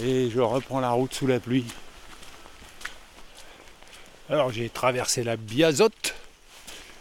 Et 0.00 0.30
je 0.30 0.40
reprends 0.40 0.80
la 0.80 0.90
route 0.90 1.12
sous 1.12 1.26
la 1.26 1.40
pluie. 1.40 1.66
Alors 4.30 4.50
j'ai 4.50 4.70
traversé 4.70 5.24
la 5.24 5.36
Biazotte. 5.36 6.14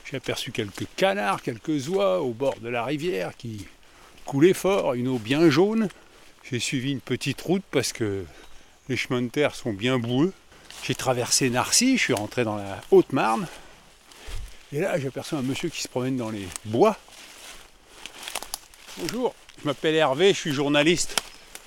J'ai 0.03 0.17
aperçu 0.17 0.51
quelques 0.51 0.88
canards, 0.98 1.41
quelques 1.41 1.88
oies 1.88 2.19
au 2.19 2.31
bord 2.33 2.55
de 2.59 2.67
la 2.67 2.83
rivière 2.83 3.31
qui 3.38 3.67
coulaient 4.25 4.53
fort, 4.53 4.95
une 4.95 5.07
eau 5.07 5.17
bien 5.17 5.50
jaune. 5.50 5.88
J'ai 6.50 6.59
suivi 6.59 6.91
une 6.91 7.00
petite 7.00 7.39
route 7.39 7.63
parce 7.71 7.93
que 7.93 8.25
les 8.89 8.98
chemins 8.98 9.21
de 9.21 9.29
terre 9.29 9.55
sont 9.55 9.71
bien 9.71 9.98
boueux. 9.98 10.33
J'ai 10.83 10.95
traversé 10.95 11.50
Narcy, 11.50 11.98
je 11.98 12.03
suis 12.03 12.13
rentré 12.13 12.43
dans 12.43 12.55
la 12.55 12.81
Haute-Marne. 12.91 13.48
Et 14.71 14.79
là, 14.79 15.00
j'aperçois 15.00 15.39
un 15.39 15.43
monsieur 15.43 15.69
qui 15.69 15.81
se 15.81 15.88
promène 15.88 16.17
dans 16.17 16.29
les 16.29 16.48
bois. 16.65 16.98
Bonjour, 18.98 19.36
je 19.62 19.67
m'appelle 19.67 19.95
Hervé, 19.95 20.29
je 20.33 20.39
suis 20.39 20.53
journaliste 20.53 21.15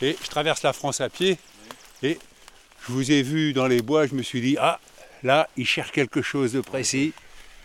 et 0.00 0.16
je 0.22 0.28
traverse 0.28 0.62
la 0.62 0.72
France 0.72 1.00
à 1.00 1.08
pied. 1.08 1.38
Et 2.02 2.18
je 2.86 2.92
vous 2.92 3.10
ai 3.12 3.22
vu 3.22 3.52
dans 3.52 3.66
les 3.66 3.80
bois, 3.82 4.06
je 4.06 4.14
me 4.14 4.22
suis 4.22 4.40
dit, 4.40 4.56
ah, 4.60 4.80
là, 5.22 5.48
il 5.56 5.66
cherche 5.66 5.92
quelque 5.92 6.22
chose 6.22 6.52
de 6.52 6.60
précis. 6.60 7.12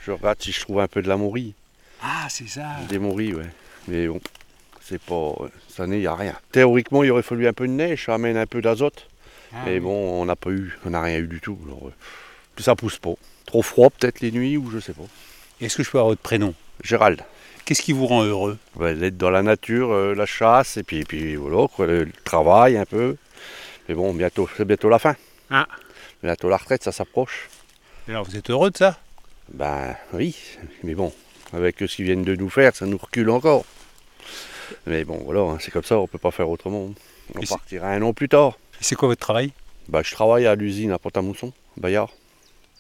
Je 0.06 0.12
regarde 0.12 0.42
si 0.42 0.52
je 0.52 0.62
trouve 0.62 0.80
un 0.80 0.88
peu 0.88 1.02
de 1.02 1.08
la 1.08 1.18
mourie. 1.18 1.54
Ah, 2.02 2.28
c'est 2.30 2.48
ça. 2.48 2.66
Des 2.88 3.00
mouries, 3.00 3.34
ouais. 3.34 3.50
Mais 3.88 4.08
bon, 4.08 4.22
c'est 4.82 5.02
pas. 5.02 5.34
Cette 5.68 5.82
année, 5.82 5.98
il 5.98 6.02
n'y 6.02 6.08
a 6.08 6.16
rien. 6.16 6.36
Théoriquement, 6.52 7.04
il 7.04 7.12
aurait 7.12 7.24
fallu 7.24 7.48
un 7.48 7.54
peu 7.54 7.68
de 7.68 7.74
neige, 7.74 8.06
ça 8.06 8.14
amène 8.14 8.38
un 8.38 8.46
peu 8.46 8.62
d'azote. 8.62 9.08
Ah, 9.58 9.64
mais 9.66 9.80
bon, 9.80 10.22
on 10.22 10.26
n'a 10.26 10.36
pas 10.36 10.52
eu, 10.52 10.78
on 10.86 10.92
n'a 10.92 11.02
rien 11.02 11.20
eu 11.20 11.28
du 11.28 11.42
tout. 11.42 11.58
Alors, 11.66 11.88
euh, 11.88 12.62
ça 12.62 12.76
pousse 12.76 12.98
pas. 12.98 13.14
Trop 13.46 13.62
froid 13.62 13.90
peut-être 13.90 14.22
les 14.22 14.32
nuits 14.32 14.58
ou 14.58 14.70
je 14.70 14.80
sais 14.80 14.94
pas. 14.94 15.04
Est-ce 15.62 15.78
que 15.78 15.84
je 15.84 15.90
peux 15.90 15.98
avoir 15.98 16.12
votre 16.12 16.22
prénom? 16.22 16.54
Gérald, 16.84 17.24
Qu'est-ce 17.68 17.82
qui 17.82 17.92
vous 17.92 18.08
rend 18.08 18.24
heureux? 18.24 18.58
Ouais, 18.78 18.94
d'être 18.94 19.18
dans 19.18 19.30
la 19.30 19.42
nature, 19.42 19.92
euh, 19.92 20.16
la 20.16 20.26
chasse, 20.26 20.78
et 20.78 20.84
puis, 20.84 21.04
puis 21.04 21.36
voilà, 21.36 21.68
quoi, 21.68 21.86
le, 21.86 22.08
travail 22.24 22.78
un 22.78 22.86
peu. 22.86 23.18
Mais 23.90 23.94
bon, 23.94 24.14
bientôt, 24.14 24.48
c'est 24.56 24.64
bientôt 24.64 24.88
la 24.88 25.00
fin. 25.00 25.18
Ah. 25.50 25.68
Bientôt 26.24 26.48
la 26.48 26.56
retraite, 26.56 26.82
ça 26.82 26.94
s'approche. 26.94 27.50
Alors, 28.08 28.24
vous 28.24 28.38
êtes 28.38 28.50
heureux 28.50 28.72
de 28.72 28.78
ça? 28.78 28.98
Ben 29.52 29.98
oui, 30.14 30.34
mais 30.84 30.96
bon, 30.96 31.12
avec 31.52 31.76
ce 31.80 31.94
qu'ils 31.94 32.06
viennent 32.06 32.24
de 32.24 32.36
nous 32.36 32.50
faire, 32.50 32.74
ça 32.74 32.86
nous 32.86 32.98
recule 32.98 33.30
encore. 33.30 33.66
Mais 34.86 35.04
bon, 35.04 35.22
voilà, 35.26 35.42
hein, 35.42 35.58
c'est 35.60 35.72
comme 35.72 35.84
ça, 35.84 35.98
on 35.98 36.08
peut 36.08 36.18
pas 36.18 36.32
faire 36.32 36.50
autrement. 36.50 36.94
On 37.36 37.42
Et 37.42 37.46
partira 37.46 37.90
un 37.90 38.02
an 38.02 38.14
plus 38.14 38.30
tard. 38.30 38.58
Et 38.80 38.84
C'est 38.84 38.96
quoi 38.96 39.08
votre 39.10 39.22
travail? 39.22 39.52
Bah, 39.90 40.02
je 40.04 40.12
travaille 40.12 40.46
à 40.46 40.56
l'usine 40.56 40.92
à 40.92 41.00
Pont-à-Mousson, 41.00 41.54
Bayard. 41.78 42.10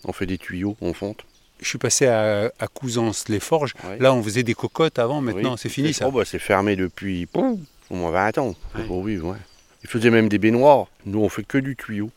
On 0.05 0.13
fait 0.13 0.25
des 0.25 0.37
tuyaux, 0.37 0.75
on 0.81 0.93
fonte. 0.93 1.25
Je 1.61 1.67
suis 1.67 1.77
passé 1.77 2.05
à, 2.05 2.51
à 2.59 2.67
Couzance-les-Forges. 2.67 3.73
Ouais. 3.85 3.97
Là, 3.99 4.13
on 4.13 4.21
faisait 4.21 4.43
des 4.43 4.53
cocottes 4.53 4.99
avant, 4.99 5.21
maintenant, 5.21 5.53
Oui. 5.53 5.57
c'est 5.59 5.69
fini 5.69 5.93
ça. 5.93 6.07
Oh, 6.07 6.11
bah, 6.11 6.23
c'est 6.25 6.37
fermé 6.39 6.75
depuis 6.75 7.27
au 7.33 7.95
moins 7.95 8.11
20 8.11 8.37
ans. 8.39 8.55
Ouais. 8.75 9.37
Ils 9.83 9.89
faisaient 9.89 10.09
même 10.11 10.29
des 10.29 10.37
baignoires. 10.37 10.87
Nous, 11.05 11.19
on 11.19 11.29
fait 11.29 11.43
que 11.43 11.57
du 11.57 11.75
tuyau. 11.75 12.11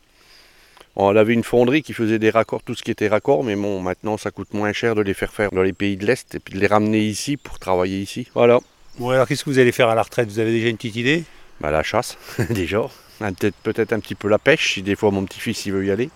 On 0.97 1.15
avait 1.17 1.33
une 1.35 1.45
fonderie 1.45 1.83
qui 1.83 1.93
faisait 1.95 2.19
des 2.19 2.31
raccords, 2.31 2.63
tout 2.63 2.75
ce 2.75 2.83
qui 2.83 2.91
était 2.91 3.09
raccord, 3.09 3.45
mais 3.45 3.55
bon, 3.55 3.81
maintenant, 3.81 4.17
ça 4.19 4.31
coûte 4.33 4.53
moins 4.53 4.73
cher 4.73 4.95
de 4.97 5.01
les 5.03 5.15
faire 5.15 5.33
faire 5.33 5.51
dans 5.53 5.63
les 5.63 5.73
pays 5.73 5.97
de 5.97 6.05
l'Est 6.05 6.35
et 6.35 6.41
puis 6.41 6.55
de 6.55 6.59
les 6.59 6.67
ramener 6.67 7.01
ici 7.01 7.37
pour 7.37 7.59
travailler 7.61 8.01
ici. 8.01 8.27
Voilà. 8.35 8.59
Bon, 8.99 9.11
alors 9.11 9.27
qu'est-ce 9.29 9.45
que 9.45 9.51
vous 9.51 9.59
allez 9.61 9.73
faire 9.73 9.89
à 9.89 9.95
la 9.95 10.03
retraite? 10.03 10.29
Vous 10.29 10.41
avez 10.41 10.51
déjà 10.51 10.69
une 10.69 10.77
petite 10.77 10.97
idée? 10.97 11.23
Bah, 11.61 11.71
la 11.71 11.83
chasse, 11.85 12.19
déjà. 12.51 12.83
Ah, 13.21 13.31
Peut-être 13.62 13.93
un 13.93 14.00
petit 14.00 14.15
peu 14.15 14.29
la 14.29 14.39
pêche, 14.39 14.75
si 14.75 14.83
des 14.83 14.97
fois 14.97 15.11
mon 15.11 15.25
petit-fils 15.25 15.67
il 15.67 15.73
veut 15.73 15.85
y 15.85 15.91
aller. 15.91 16.11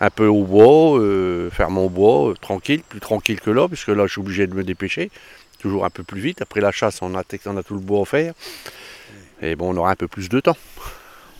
Un 0.00 0.08
peu 0.10 0.26
au 0.26 0.44
bois, 0.44 0.98
euh, 0.98 1.50
faire 1.50 1.70
mon 1.70 1.88
bois, 1.88 2.30
euh, 2.30 2.34
tranquille, 2.40 2.82
plus 2.88 3.00
tranquille 3.00 3.40
que 3.40 3.50
là, 3.50 3.68
puisque 3.68 3.88
là 3.88 4.06
je 4.06 4.12
suis 4.12 4.20
obligé 4.20 4.46
de 4.46 4.54
me 4.54 4.64
dépêcher. 4.64 5.10
Toujours 5.58 5.84
un 5.84 5.90
peu 5.90 6.02
plus 6.02 6.20
vite. 6.20 6.40
Après 6.40 6.60
la 6.62 6.72
chasse, 6.72 7.00
on 7.02 7.14
a, 7.14 7.22
on 7.46 7.56
a 7.58 7.62
tout 7.62 7.74
le 7.74 7.80
bois 7.80 8.00
à 8.00 8.04
faire. 8.06 8.32
Et 9.42 9.56
bon, 9.56 9.74
on 9.74 9.76
aura 9.76 9.90
un 9.90 9.96
peu 9.96 10.08
plus 10.08 10.30
de 10.30 10.40
temps. 10.40 10.56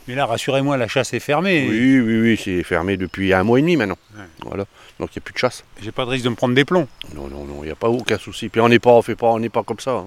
Mais 0.08 0.14
là, 0.14 0.26
rassurez-moi, 0.26 0.76
la 0.76 0.88
chasse 0.88 1.14
est 1.14 1.20
fermée. 1.20 1.66
Oui, 1.70 2.00
oui, 2.00 2.20
oui, 2.20 2.40
c'est 2.42 2.62
fermé 2.62 2.96
depuis 2.98 3.32
un 3.32 3.44
mois 3.44 3.58
et 3.58 3.62
demi 3.62 3.76
maintenant. 3.76 3.98
Ouais. 4.14 4.24
Voilà. 4.44 4.64
Donc 4.98 5.10
il 5.14 5.18
n'y 5.18 5.22
a 5.22 5.24
plus 5.24 5.32
de 5.34 5.38
chasse. 5.38 5.64
J'ai 5.80 5.92
pas 5.92 6.04
de 6.04 6.10
risque 6.10 6.24
de 6.24 6.30
me 6.30 6.34
prendre 6.34 6.54
des 6.54 6.64
plombs. 6.66 6.86
Non, 7.14 7.28
non, 7.28 7.44
non, 7.44 7.60
il 7.62 7.66
n'y 7.66 7.70
a 7.70 7.76
pas 7.76 7.88
aucun 7.88 8.18
souci. 8.18 8.50
Puis 8.50 8.60
on 8.60 8.68
n'est 8.68 8.78
pas, 8.78 8.90
on 8.90 9.00
fait 9.02 9.14
pas, 9.16 9.28
on 9.28 9.38
n'est 9.38 9.48
pas 9.48 9.62
comme 9.62 9.80
ça. 9.80 9.92
hein. 9.92 10.06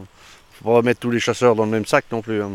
Faut 0.62 0.74
pas 0.76 0.82
mettre 0.82 1.00
tous 1.00 1.10
les 1.12 1.20
chasseurs 1.20 1.56
dans 1.56 1.66
le 1.66 1.72
même 1.72 1.86
sac 1.86 2.06
non 2.12 2.22
plus. 2.22 2.42
hein. 2.42 2.50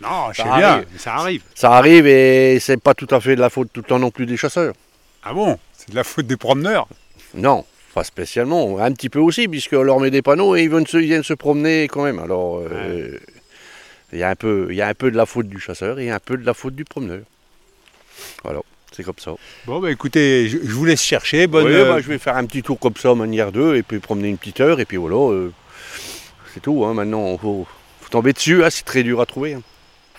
Non, 0.00 0.32
je 0.32 0.38
Ça 0.38 0.44
sais 0.44 0.56
bien, 0.58 0.84
mais 0.92 0.98
ça 0.98 1.14
arrive. 1.14 1.42
Ça 1.54 1.72
arrive 1.72 2.06
et 2.06 2.58
c'est 2.60 2.80
pas 2.80 2.94
tout 2.94 3.06
à 3.10 3.20
fait 3.20 3.36
de 3.36 3.40
la 3.40 3.50
faute 3.50 3.68
tout 3.72 3.80
le 3.80 3.86
temps 3.86 3.98
non 3.98 4.10
plus 4.10 4.26
des 4.26 4.36
chasseurs. 4.36 4.74
Ah 5.22 5.32
bon? 5.32 5.58
C'est 5.72 5.90
de 5.90 5.94
la 5.96 6.04
faute 6.04 6.26
des 6.26 6.36
promeneurs? 6.36 6.88
Non, 7.34 7.64
pas 7.94 8.04
spécialement. 8.04 8.78
Un 8.78 8.92
petit 8.92 9.08
peu 9.08 9.18
aussi, 9.20 9.48
puisqu'on 9.48 9.82
leur 9.82 10.00
met 10.00 10.10
des 10.10 10.22
panneaux 10.22 10.56
et 10.56 10.62
ils 10.62 10.68
viennent 10.68 10.86
se, 10.86 10.96
ils 10.98 11.06
viennent 11.06 11.22
se 11.22 11.34
promener 11.34 11.88
quand 11.88 12.02
même. 12.04 12.18
Alors, 12.18 12.58
euh, 12.58 13.18
Il 14.12 14.18
y, 14.18 14.22
a 14.22 14.28
un 14.30 14.34
peu, 14.36 14.72
y 14.72 14.82
a 14.82 14.88
un 14.88 14.94
peu 14.94 15.10
de 15.10 15.16
la 15.16 15.26
faute 15.26 15.48
du 15.48 15.58
chasseur 15.58 15.98
et 15.98 16.10
un 16.10 16.20
peu 16.20 16.36
de 16.36 16.44
la 16.44 16.54
faute 16.54 16.74
du 16.74 16.84
promeneur. 16.84 17.20
Voilà, 18.44 18.60
c'est 18.92 19.02
comme 19.02 19.18
ça. 19.18 19.32
Bon, 19.66 19.80
bah 19.80 19.90
écoutez, 19.90 20.48
je, 20.48 20.58
je 20.62 20.72
vous 20.72 20.84
laisse 20.84 21.02
chercher. 21.02 21.46
Bonne, 21.46 21.64
Ouais, 21.66 21.72
euh, 21.74 21.94
bah, 21.94 22.00
je 22.00 22.08
vais 22.08 22.18
faire 22.18 22.36
un 22.36 22.44
petit 22.46 22.62
tour 22.62 22.78
comme 22.78 22.94
ça 22.96 23.14
manière 23.14 23.50
2 23.52 23.76
et 23.76 23.82
puis 23.82 23.98
promener 23.98 24.28
une 24.28 24.38
petite 24.38 24.60
heure 24.60 24.78
et 24.80 24.84
puis 24.84 24.98
voilà. 24.98 25.16
euh, 25.32 25.52
c'est 26.54 26.60
tout, 26.60 26.84
hein, 26.84 26.94
maintenant, 26.94 27.32
il 27.32 27.38
faut, 27.38 27.66
faut 28.00 28.08
tomber 28.08 28.32
dessus, 28.32 28.64
hein, 28.64 28.70
c'est 28.70 28.84
très 28.84 29.02
dur 29.02 29.20
à 29.20 29.26
trouver. 29.26 29.54
hein. 29.54 29.62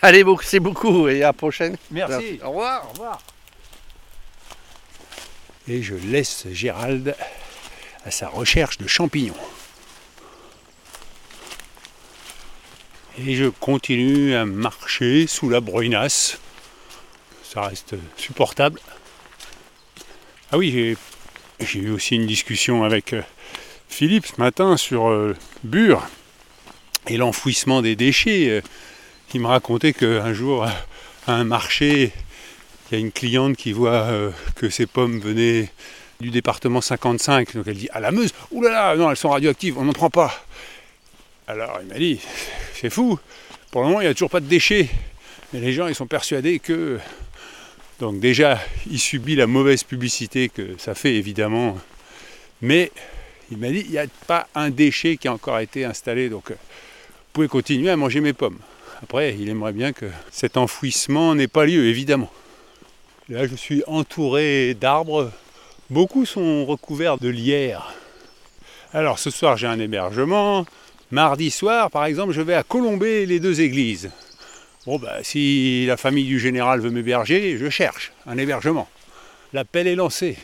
Allez, 0.01 0.23
merci 0.23 0.59
beaucoup 0.59 1.07
et 1.07 1.23
à 1.23 1.27
la 1.27 1.33
prochaine. 1.33 1.77
Merci. 1.89 2.39
Au 2.43 2.49
revoir. 2.49 2.85
Au 2.85 2.89
revoir. 2.91 3.21
Et 5.67 5.81
je 5.81 5.95
laisse 5.95 6.45
Gérald 6.51 7.15
à 8.05 8.11
sa 8.11 8.27
recherche 8.27 8.77
de 8.77 8.87
champignons. 8.87 9.33
Et 13.17 13.35
je 13.35 13.45
continue 13.45 14.35
à 14.35 14.45
marcher 14.45 15.25
sous 15.25 15.49
la 15.49 15.61
brunasse. 15.61 16.37
Ça 17.43 17.61
reste 17.61 17.95
supportable. 18.17 18.79
Ah 20.51 20.57
oui, 20.57 20.69
j'ai, 20.71 20.97
j'ai 21.65 21.79
eu 21.79 21.91
aussi 21.91 22.15
une 22.15 22.27
discussion 22.27 22.83
avec 22.83 23.13
euh, 23.13 23.21
Philippe 23.87 24.27
ce 24.27 24.39
matin 24.39 24.75
sur 24.77 25.07
euh, 25.09 25.35
Bure 25.63 26.05
et 27.07 27.17
l'enfouissement 27.17 27.81
des 27.81 27.95
déchets. 27.95 28.49
Euh, 28.49 28.61
il 29.33 29.41
me 29.41 29.47
racontait 29.47 29.91
qu'un 29.91 30.33
jour, 30.33 30.63
à 30.63 31.33
un 31.33 31.43
marché, 31.43 32.13
il 32.89 32.93
y 32.93 32.97
a 32.97 32.99
une 32.99 33.11
cliente 33.11 33.57
qui 33.57 33.73
voit 33.73 33.91
euh, 33.91 34.31
que 34.55 34.69
ses 34.69 34.85
pommes 34.85 35.19
venaient 35.19 35.69
du 36.21 36.29
département 36.29 36.79
55. 36.79 37.53
Donc 37.55 37.67
elle 37.67 37.75
dit 37.75 37.89
à 37.91 37.99
la 37.99 38.11
Meuse, 38.11 38.33
là, 38.61 38.95
non, 38.95 39.09
elles 39.09 39.17
sont 39.17 39.29
radioactives, 39.29 39.77
on 39.77 39.83
n'en 39.83 39.93
prend 39.93 40.09
pas. 40.09 40.33
Alors 41.47 41.79
il 41.81 41.87
m'a 41.87 41.99
dit, 41.99 42.19
c'est 42.73 42.89
fou, 42.89 43.19
pour 43.71 43.81
le 43.81 43.87
moment 43.87 44.01
il 44.01 44.05
n'y 44.05 44.09
a 44.09 44.13
toujours 44.13 44.29
pas 44.29 44.39
de 44.39 44.47
déchets. 44.47 44.89
Mais 45.51 45.59
les 45.59 45.73
gens 45.73 45.87
ils 45.87 45.95
sont 45.95 46.07
persuadés 46.07 46.59
que. 46.59 46.99
Donc 47.99 48.19
déjà, 48.19 48.59
il 48.89 48.99
subit 48.99 49.35
la 49.35 49.47
mauvaise 49.47 49.83
publicité 49.83 50.49
que 50.49 50.75
ça 50.77 50.95
fait 50.95 51.15
évidemment. 51.15 51.77
Mais 52.61 52.91
il 53.51 53.57
m'a 53.57 53.69
dit, 53.69 53.83
il 53.85 53.91
n'y 53.91 53.97
a 53.97 54.05
pas 54.27 54.47
un 54.55 54.69
déchet 54.69 55.17
qui 55.17 55.27
a 55.27 55.33
encore 55.33 55.59
été 55.59 55.85
installé. 55.85 56.29
Donc 56.29 56.51
euh, 56.51 56.55
pouvez 57.35 57.47
continuer 57.49 57.89
à 57.89 57.97
manger 57.97 58.21
mes 58.21 58.31
pommes. 58.31 58.59
Après, 59.03 59.35
il 59.37 59.49
aimerait 59.49 59.73
bien 59.73 59.91
que 59.91 60.05
cet 60.31 60.55
enfouissement 60.55 61.35
n'ait 61.35 61.49
pas 61.49 61.65
lieu, 61.65 61.87
évidemment. 61.87 62.31
Là, 63.27 63.45
je 63.45 63.55
suis 63.55 63.83
entouré 63.87 64.73
d'arbres. 64.73 65.29
Beaucoup 65.89 66.25
sont 66.25 66.65
recouverts 66.65 67.17
de 67.17 67.27
lierre. 67.27 67.93
Alors, 68.93 69.19
ce 69.19 69.31
soir, 69.31 69.57
j'ai 69.57 69.67
un 69.67 69.81
hébergement. 69.81 70.65
Mardi 71.11 71.51
soir, 71.51 71.91
par 71.91 72.05
exemple, 72.05 72.31
je 72.31 72.39
vais 72.39 72.53
à 72.53 72.63
Colomber 72.63 73.25
les 73.25 73.41
deux 73.41 73.59
églises. 73.59 74.11
Bon, 74.85 74.97
bah, 74.97 75.17
si 75.21 75.85
la 75.87 75.97
famille 75.97 76.27
du 76.27 76.39
général 76.39 76.79
veut 76.79 76.89
m'héberger, 76.89 77.57
je 77.57 77.69
cherche 77.69 78.13
un 78.25 78.37
hébergement. 78.37 78.87
L'appel 79.51 79.87
est 79.87 79.95
lancé. 79.95 80.37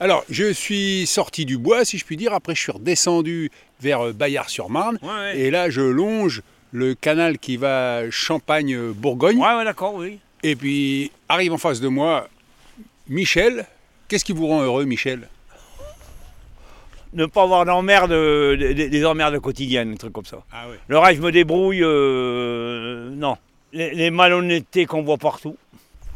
Alors, 0.00 0.24
je 0.30 0.52
suis 0.52 1.06
sorti 1.06 1.44
du 1.44 1.58
bois, 1.58 1.84
si 1.84 1.98
je 1.98 2.04
puis 2.04 2.16
dire. 2.16 2.32
Après, 2.32 2.54
je 2.54 2.60
suis 2.60 2.72
redescendu 2.72 3.50
vers 3.80 4.00
euh, 4.06 4.12
Bayard-sur-Marne. 4.12 4.98
Ouais, 5.02 5.08
ouais. 5.08 5.38
Et 5.38 5.50
là, 5.50 5.70
je 5.70 5.80
longe 5.80 6.42
le 6.70 6.94
canal 6.94 7.38
qui 7.38 7.56
va 7.56 8.08
Champagne-Bourgogne. 8.10 9.38
Ouais, 9.38 9.56
ouais, 9.56 9.64
d'accord, 9.64 9.94
oui. 9.94 10.20
Et 10.44 10.54
puis, 10.54 11.10
arrive 11.28 11.52
en 11.52 11.58
face 11.58 11.80
de 11.80 11.88
moi 11.88 12.28
Michel. 13.08 13.66
Qu'est-ce 14.06 14.24
qui 14.24 14.32
vous 14.32 14.46
rend 14.46 14.62
heureux, 14.62 14.84
Michel? 14.84 15.28
Ne 17.14 17.26
pas 17.26 17.42
avoir 17.42 17.64
d'emmerde, 17.64 18.12
euh, 18.12 18.74
des, 18.74 18.88
des 18.88 19.04
emmerdes 19.04 19.40
quotidiennes, 19.40 19.92
un 19.92 19.96
truc 19.96 20.12
comme 20.12 20.26
ça. 20.26 20.44
Ah 20.52 20.66
oui. 20.70 20.76
Le 20.86 20.98
reste, 20.98 21.16
je 21.16 21.22
me 21.22 21.32
débrouille, 21.32 21.82
euh, 21.82 23.10
non. 23.10 23.36
Les, 23.72 23.94
les 23.94 24.10
malhonnêtetés 24.10 24.86
qu'on 24.86 25.02
voit 25.02 25.16
partout. 25.16 25.56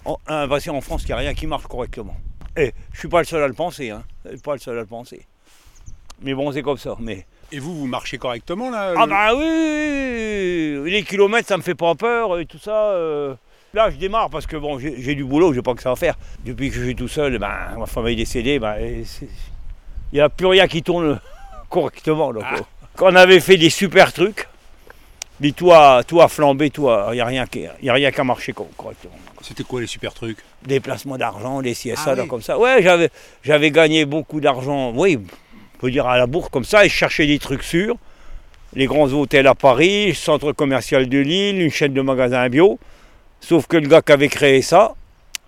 En, 0.04 0.18
hein, 0.28 0.46
qu'en 0.48 0.80
France, 0.80 1.02
il 1.04 1.06
n'y 1.06 1.12
a 1.12 1.16
rien 1.16 1.34
qui 1.34 1.46
marche 1.46 1.66
correctement. 1.66 2.16
Et 2.56 2.73
je 2.92 2.99
suis 2.99 3.09
pas 3.09 3.21
le 3.21 3.25
seul 3.25 3.42
à 3.42 3.49
le 3.49 3.54
penser, 3.54 3.90
hein. 3.90 4.02
Pas 4.44 4.52
le 4.54 4.59
seul 4.59 4.76
à 4.76 4.80
le 4.80 4.87
penser. 4.87 5.26
Mais 6.23 6.35
bon, 6.35 6.52
c'est 6.52 6.62
comme 6.62 6.78
ça. 6.78 6.96
Mais... 7.00 7.26
Et 7.50 7.59
vous, 7.59 7.74
vous 7.74 7.87
marchez 7.87 8.16
correctement, 8.18 8.70
là 8.70 8.94
Ah 8.96 9.05
le- 9.07 9.11
bah 9.11 10.85
oui. 10.85 10.90
Les 10.90 11.03
kilomètres, 11.03 11.48
ça 11.48 11.57
me 11.57 11.62
fait 11.62 11.74
pas 11.74 11.94
peur 11.94 12.38
et 12.38 12.46
tout 12.46 12.59
ça. 12.59 12.90
euh. 12.92 13.35
Là, 13.74 13.90
je 13.90 13.96
démarre 13.96 14.29
parce 14.31 14.46
que 14.46 14.57
bon, 14.57 14.79
j'ai 14.79 15.14
du 15.14 15.24
boulot, 15.24 15.53
j'ai 15.55 15.62
pas 15.62 15.74
que 15.74 15.83
ça 15.83 15.92
à 15.92 15.96
faire. 15.96 16.14
Depuis 16.44 16.68
que 16.70 16.76
je 16.76 16.83
suis 16.85 16.94
tout 16.96 17.09
seul, 17.09 17.38
ben, 17.38 17.74
ma 17.79 17.87
femme 17.87 18.07
est 18.09 18.16
décédée, 18.16 18.59
ben, 18.59 18.76
il 18.81 19.07
n'y 20.12 20.20
a 20.20 20.29
plus 20.29 20.46
rien 20.46 20.66
qui 20.68 20.83
tourne 20.83 21.20
correctement. 21.70 22.33
donc, 22.33 22.42
Ah. 22.46 22.57
euh. 22.57 22.62
Quand 22.96 23.11
on 23.11 23.16
avait 23.16 23.40
fait 23.40 23.57
des 23.57 23.70
super 23.70 24.12
trucs, 24.12 24.46
mais 25.42 25.50
tout 25.52 25.72
a, 25.72 26.02
tout 26.05 26.20
a 26.20 26.28
flambé, 26.28 26.70
tout 26.70 26.88
a- 26.88 27.09
il 27.11 27.14
n'y 27.16 27.20
a 27.20 27.26
rien 27.26 27.46
marché 28.24 28.52
co- 28.52 28.70
correctement. 28.76 29.12
C'était 29.42 29.64
quoi 29.64 29.81
les 29.81 29.88
super 29.88 30.14
trucs? 30.14 30.38
Des 30.64 30.78
placements 30.78 31.18
d'argent, 31.18 31.61
des 31.62 31.74
CSA, 31.74 32.02
Ah 32.07 32.14
là, 32.14 32.22
oui. 32.22 32.28
comme 32.28 32.42
ça. 32.42 32.59
Ouais, 32.59 32.81
j'avais, 32.81 33.11
j'avais 33.42 33.70
gagné 33.72 34.05
beaucoup 34.05 34.40
d'argent, 34.40 34.92
oui, 34.94 35.18
on 35.18 35.78
peut 35.78 35.90
dire 35.90 36.07
à 36.07 36.16
la 36.16 36.26
bourse 36.28 36.48
comme 36.48 36.64
ça, 36.64 36.85
et 36.85 36.88
je 36.88 36.94
cherchais 36.94 37.26
des 37.26 37.40
trucs 37.40 37.64
sûrs. 37.64 37.96
Les 38.74 38.87
grands 38.87 39.09
hôtels 39.12 39.48
à 39.48 39.55
Paris, 39.57 40.14
centre 40.14 40.52
commercial 40.52 41.09
de 41.09 41.18
Lille, 41.18 41.61
une 41.61 41.70
chaîne 41.70 41.92
de 41.92 42.00
magasins 42.00 42.48
bio. 42.48 42.78
Sauf 43.40 43.66
que 43.66 43.76
le 43.76 43.88
gars 43.88 44.00
qui 44.00 44.12
avait 44.12 44.28
créé 44.28 44.62
ça, 44.62 44.94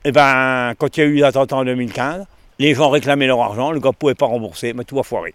eh 0.04 0.10
ben, 0.12 0.74
quand 0.76 0.96
il 0.96 1.00
y 1.00 1.02
a 1.04 1.06
eu 1.06 1.16
l'attentat 1.18 1.56
en 1.56 1.64
2015, 1.64 2.26
les 2.58 2.74
gens 2.74 2.90
réclamaient 2.90 3.26
leur 3.28 3.40
argent, 3.40 3.70
le 3.70 3.80
gars 3.80 3.90
ne 3.90 3.94
pouvait 3.94 4.14
pas 4.14 4.26
rembourser, 4.26 4.72
mais 4.74 4.84
tout 4.84 4.98
a 4.98 5.04
foiré. 5.04 5.34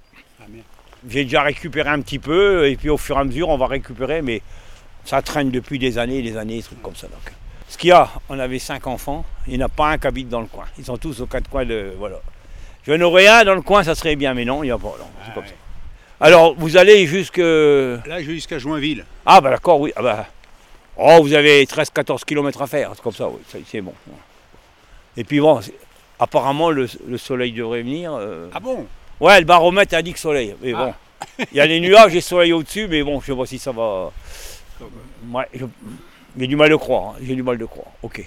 J'ai 1.08 1.24
déjà 1.24 1.44
récupéré 1.44 1.90
un 1.90 2.02
petit 2.02 2.20
peu, 2.20 2.68
et 2.68 2.76
puis 2.76 2.90
au 2.90 2.98
fur 2.98 3.18
et 3.18 3.20
à 3.22 3.24
mesure, 3.24 3.50
on 3.50 3.58
va 3.58 3.68
récupérer, 3.68 4.22
mais 4.22 4.42
ça 5.06 5.22
traîne 5.22 5.50
depuis 5.50 5.80
des 5.80 5.98
années 5.98 6.18
et 6.20 6.22
des 6.22 6.36
années, 6.38 6.58
des 6.58 6.64
trucs 6.64 6.82
comme 6.82 6.96
ça. 6.96 7.08
Donc. 7.08 7.34
Ce 7.70 7.78
qu'il 7.78 7.90
y 7.90 7.94
a, 7.94 8.10
on 8.30 8.38
avait 8.40 8.60
cinq 8.60 8.88
enfants, 8.88 9.24
il 9.48 9.58
n'y 9.58 9.64
en 9.64 9.68
a 9.68 9.70
pas 9.70 9.90
un 9.92 9.98
qui 9.98 10.08
habite 10.08 10.28
dans 10.30 10.42
le 10.42 10.48
coin. 10.48 10.66
Ils 10.78 10.86
sont 10.86 10.98
tous 10.98 11.22
aux 11.22 11.28
quatre 11.28 11.50
coins 11.50 11.66
de. 11.66 11.94
Voilà. 11.98 12.18
Je 12.84 12.94
n'aurais 12.94 13.28
un 13.28 13.44
dans 13.46 13.56
le 13.56 13.62
coin, 13.62 13.84
ça 13.84 13.94
serait 13.96 14.16
bien, 14.16 14.34
mais 14.34 14.44
non, 14.46 14.64
il 14.64 14.68
n'y 14.68 14.72
a 14.72 14.78
pas. 14.78 14.88
non, 14.88 15.06
c'est 15.24 15.30
Ah 15.30 15.34
comme 15.36 15.44
ouais. 15.44 15.50
ça. 15.50 16.26
Alors, 16.26 16.56
vous 16.58 16.76
allez 16.78 17.06
jusque. 17.08 17.38
Là, 17.38 18.02
je 18.22 18.26
vais 18.28 18.34
jusqu'à 18.34 18.58
Joinville. 18.60 19.06
Ah, 19.26 19.40
bah 19.40 19.52
d'accord, 19.52 19.80
oui. 19.80 19.94
Ah, 19.96 20.02
bah. 20.02 20.26
Oh, 20.98 21.20
vous 21.22 21.34
avez 21.34 21.64
13-14 21.66 22.26
km 22.26 22.62
à 22.62 22.68
faire, 22.68 22.92
c'est 22.94 23.02
comme 23.02 23.14
ça, 23.14 23.30
oui, 23.30 23.64
c'est 23.66 23.80
bon. 23.80 23.94
Et 25.16 25.24
puis 25.24 25.40
bon, 25.40 25.62
apparemment, 26.20 26.72
le, 26.72 26.88
le 27.08 27.18
soleil 27.18 27.54
devrait 27.54 27.84
venir. 27.84 28.14
euh. 28.14 28.50
Ah 28.54 28.60
bon? 28.60 28.86
Ouais, 29.20 29.40
le 29.40 29.46
baromètre 29.46 29.94
indique 29.96 30.18
soleil, 30.18 30.56
mais 30.62 30.74
Ah. 30.76 30.86
bon. 30.86 30.94
Il 31.52 31.58
y 31.58 31.60
a 31.62 31.66
les 31.66 31.80
nuages 31.80 32.12
et 32.14 32.16
le 32.16 32.22
soleil 32.22 32.54
au-dessus, 32.54 32.88
mais 32.88 33.04
bon, 33.04 33.20
je 33.20 33.28
sais 33.32 33.38
pas 33.38 33.46
si 33.46 33.60
ça 33.60 33.72
va. 33.72 34.12
Ouais, 35.32 35.48
je- 35.54 35.66
j'ai 36.38 36.48
du 36.48 36.56
mal 36.56 36.70
de 36.70 36.76
croire, 36.76 37.10
hein, 37.10 37.16
j'ai 37.22 37.36
du 37.36 37.44
mal 37.44 37.58
de 37.58 37.66
croire. 37.66 37.88
Ok. 38.02 38.24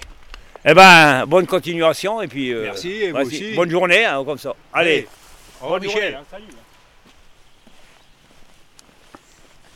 Eh 0.65 0.73
ben, 0.73 1.25
bonne 1.25 1.45
continuation 1.47 2.21
et 2.21 2.27
puis. 2.27 2.51
euh, 2.53 2.63
Merci, 2.63 2.89
et 2.91 3.11
vous 3.11 3.17
aussi. 3.17 3.53
Bonne 3.55 3.69
journée, 3.69 4.05
hein, 4.05 4.23
comme 4.23 4.37
ça. 4.37 4.55
Allez. 4.71 5.07
Au 5.59 5.65
revoir, 5.65 5.79
bonne 5.79 5.87
Michel. 5.89 6.01
journée, 6.11 6.17
hein, 6.17 6.25
salut. 6.29 6.43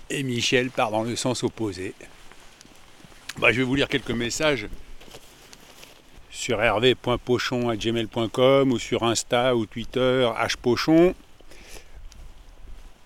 Et 0.10 0.24
Michel 0.24 0.70
part 0.70 0.92
dans 0.92 1.04
le 1.04 1.16
sens 1.16 1.44
opposé. 1.44 1.94
Bah, 3.38 3.52
je 3.52 3.58
vais 3.58 3.64
vous 3.64 3.76
lire 3.76 3.88
quelques 3.90 4.12
messages 4.12 4.68
sur 6.38 6.62
hervé.pochon.gmail.com 6.62 8.72
ou 8.72 8.78
sur 8.78 9.02
Insta 9.02 9.56
ou 9.56 9.66
Twitter, 9.66 10.30
hpochon. 10.48 11.16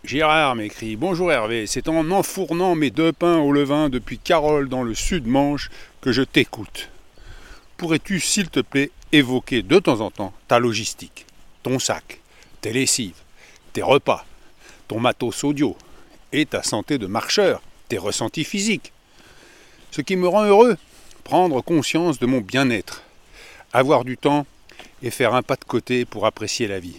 Gérard 0.04 0.56
m'écrit 0.56 0.98
Bonjour 0.98 1.32
Hervé, 1.32 1.66
c'est 1.66 1.88
en 1.88 2.12
enfournant 2.12 2.76
mes 2.76 2.92
deux 2.92 3.14
pains 3.14 3.38
au 3.38 3.54
levain 3.54 3.88
depuis 3.88 4.20
Carole 4.20 4.68
dans 4.68 4.84
le 4.84 4.94
sud-Manche 4.94 5.70
que 6.02 6.12
je 6.12 6.24
t'écoute. 6.24 6.90
Pourrais-tu, 7.78 8.20
s'il 8.20 8.50
te 8.50 8.60
plaît, 8.60 8.92
évoquer 9.14 9.62
de 9.62 9.80
temps 9.80 10.02
en 10.02 10.12
temps 10.12 10.34
ta 10.50 10.60
logistique, 10.60 11.26
ton 11.64 11.80
sac, 11.80 12.20
tes 12.60 12.74
lessives, 12.74 13.22
tes 13.72 13.82
repas, 13.82 14.26
ton 14.90 15.00
matos 15.00 15.46
audio, 15.46 15.78
et 16.34 16.46
ta 16.46 16.64
santé 16.64 16.98
de 16.98 17.08
marcheur, 17.08 17.62
tes 17.88 17.98
ressentis 17.98 18.44
physiques? 18.44 18.92
Ce 19.90 20.02
qui 20.02 20.18
me 20.18 20.28
rend 20.28 20.44
heureux, 20.44 20.76
prendre 21.24 21.62
conscience 21.62 22.20
de 22.20 22.26
mon 22.26 22.42
bien-être, 22.42 23.04
avoir 23.74 24.04
du 24.04 24.18
temps 24.18 24.46
et 25.04 25.12
faire 25.12 25.34
un 25.34 25.42
pas 25.42 25.56
de 25.56 25.64
côté 25.64 26.06
pour 26.06 26.26
apprécier 26.26 26.68
la 26.68 26.80
vie. 26.80 26.98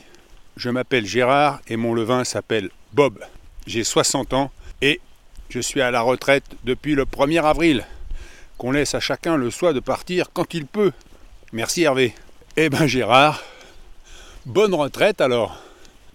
Je 0.57 0.71
m'appelle 0.71 1.07
Gérard 1.07 1.61
et 1.69 1.77
mon 1.77 1.95
levain 1.95 2.25
s'appelle 2.25 2.71
Bob. 2.93 3.19
J'ai 3.67 3.85
60 3.85 4.33
ans 4.35 4.51
et 4.81 5.01
je 5.49 5.61
suis 5.61 5.81
à 5.81 5.91
la 5.91 6.01
retraite 6.01 6.45
depuis 6.65 6.95
le 6.95 7.05
1er 7.05 7.43
avril. 7.43 7.85
Qu'on 8.59 8.73
laisse 8.73 8.95
à 8.95 9.01
chacun 9.01 9.37
le 9.37 9.51
choix 9.51 9.73
de 9.73 9.81
partir 9.81 10.33
quand 10.33 10.55
il 10.55 10.67
peut. 10.67 10.93
Merci 11.53 11.83
Hervé. 11.83 12.15
Eh 12.57 12.69
ben 12.69 12.87
Gérard, 12.87 13.43
bonne 14.45 14.75
retraite 14.75 15.21
alors. 15.21 15.57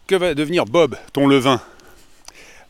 Que 0.06 0.16
va 0.16 0.34
devenir 0.34 0.66
Bob, 0.66 0.96
ton 1.14 1.28
levain? 1.28 1.62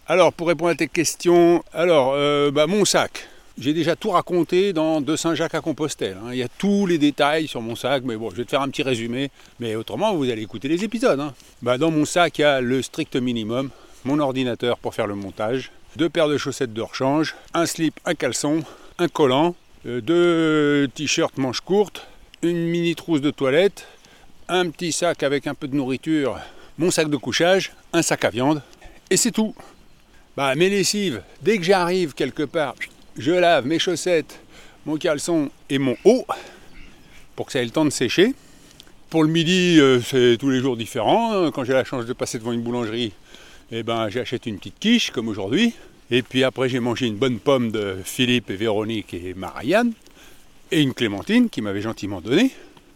Alors, 0.08 0.32
pour 0.32 0.47
répondre 0.47 0.71
à 0.71 0.76
tes 0.76 0.88
questions, 0.88 1.63
alors, 1.73 2.13
euh, 2.15 2.50
bah, 2.50 2.65
mon 2.65 2.86
sac. 2.86 3.28
J'ai 3.60 3.74
déjà 3.74 3.96
tout 3.96 4.12
raconté 4.12 4.72
dans 4.72 5.02
De 5.02 5.15
Saint-Jacques 5.15 5.56
à 5.56 5.62
Compostelle. 5.62 6.17
hein. 6.24 6.30
Il 6.32 6.38
y 6.38 6.43
a 6.43 6.48
tous 6.48 6.86
les 6.86 7.00
détails 7.00 7.48
sur 7.48 7.60
mon 7.62 7.76
sac, 7.76 8.04
mais 8.06 8.15
bon, 8.15 8.30
je 8.30 8.36
vais 8.36 8.46
te 8.46 8.52
faire 8.52 8.62
un 8.62 8.70
petit 8.70 8.84
résumé. 8.84 9.32
Mais 9.60 9.76
autrement, 9.76 10.13
vous 10.15 10.30
allez 10.30 10.43
écouter 10.43 10.67
les 10.67 10.84
épisodes. 10.84 11.20
hein. 11.20 11.34
Bah, 11.63 11.80
dans 11.80 11.89
mon 11.89 12.06
sac, 12.06 12.38
il 12.38 12.41
y 12.41 12.46
a 12.46 12.62
le 12.62 12.84
strict 12.84 13.15
minimum, 13.15 13.72
mon 14.06 14.20
ordinateur 14.20 14.78
pour 14.78 14.93
faire 14.93 15.08
le 15.08 15.15
montage, 15.15 15.72
deux 15.96 16.08
paires 16.08 16.28
de 16.28 16.38
chaussettes 16.38 16.74
de 16.74 16.82
rechange, 16.82 17.36
un 17.56 17.65
slip, 17.65 18.00
un 18.06 18.13
caleçon, 18.13 18.62
un 19.00 19.08
collant, 19.08 19.56
euh, 19.88 20.02
deux 20.02 20.88
t-shirts 20.93 21.38
manches 21.39 21.62
courtes, 21.62 22.06
une 22.43 22.63
mini 22.67 22.93
trousse 22.93 23.22
de 23.22 23.32
toilette, 23.32 23.88
un 24.50 24.70
petit 24.70 24.91
sac 24.91 25.24
avec 25.24 25.48
un 25.48 25.56
peu 25.56 25.67
de 25.67 25.76
nourriture, 25.76 26.38
mon 26.78 26.91
sac 26.91 27.10
de 27.10 27.17
couchage, 27.17 27.72
un 27.91 28.04
sac 28.04 28.24
à 28.24 28.30
viande, 28.30 28.62
et 29.10 29.17
c'est 29.17 29.32
tout. 29.32 29.56
Bah, 30.36 30.54
mes 30.54 30.70
lessives, 30.70 31.24
dès 31.41 31.58
que 31.58 31.63
j'arrive 31.63 32.13
quelque 32.13 32.43
part, 32.43 32.76
je 33.17 33.32
lave 33.32 33.65
mes 33.65 33.80
chaussettes, 33.80 34.39
mon 34.86 34.97
caleçon 34.97 35.49
et 35.69 35.80
mon 35.80 35.95
haut 36.06 36.25
pour 37.36 37.45
que 37.45 37.51
ça 37.51 37.62
ait 37.62 37.65
le 37.65 37.71
temps 37.71 37.86
de 37.86 37.89
sécher. 37.89 38.34
Pour 39.10 39.23
le 39.23 39.30
midi, 39.30 39.77
euh, 39.80 40.01
c'est 40.01 40.38
tous 40.39 40.49
les 40.49 40.60
jours 40.60 40.75
différent. 40.75 41.51
Quand 41.51 41.63
j'ai 41.63 41.73
la 41.73 41.84
chance 41.86 42.06
de 42.06 42.13
passer 42.13 42.39
devant 42.39 42.51
une 42.51 42.62
boulangerie, 42.62 43.13
eh 43.71 43.84
ben, 43.84 44.10
j'achète 44.10 44.45
une 44.45 44.58
petite 44.58 44.80
quiche 44.80 45.12
comme 45.12 45.27
aujourd'hui. 45.27 45.73
Et 46.10 46.21
puis 46.21 46.43
après, 46.43 46.69
j'ai 46.69 46.80
mangé 46.80 47.06
une 47.06 47.17
bonne 47.17 47.39
pomme 47.39 47.71
de 47.71 47.97
Philippe 48.03 48.49
et 48.49 48.56
Véronique 48.56 49.13
et 49.13 49.34
Marianne. 49.34 49.93
Et 50.71 50.82
une 50.82 50.93
clémentine 50.93 51.49
qui 51.49 51.62
m'avait 51.62 51.82
gentiment 51.82 52.21
donné. 52.21 52.51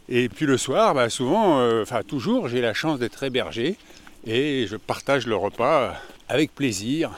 Et 0.10 0.28
puis 0.28 0.46
le 0.46 0.58
soir, 0.58 0.94
bah, 0.94 1.10
souvent, 1.10 1.60
euh, 1.60 1.84
enfin 1.84 2.02
toujours, 2.04 2.48
j'ai 2.48 2.62
la 2.62 2.74
chance 2.74 3.00
d'être 3.00 3.24
hébergé. 3.24 3.78
Et 4.26 4.66
je 4.68 4.76
partage 4.76 5.28
le 5.28 5.36
repas 5.36 5.96
avec 6.30 6.54
plaisir. 6.54 7.12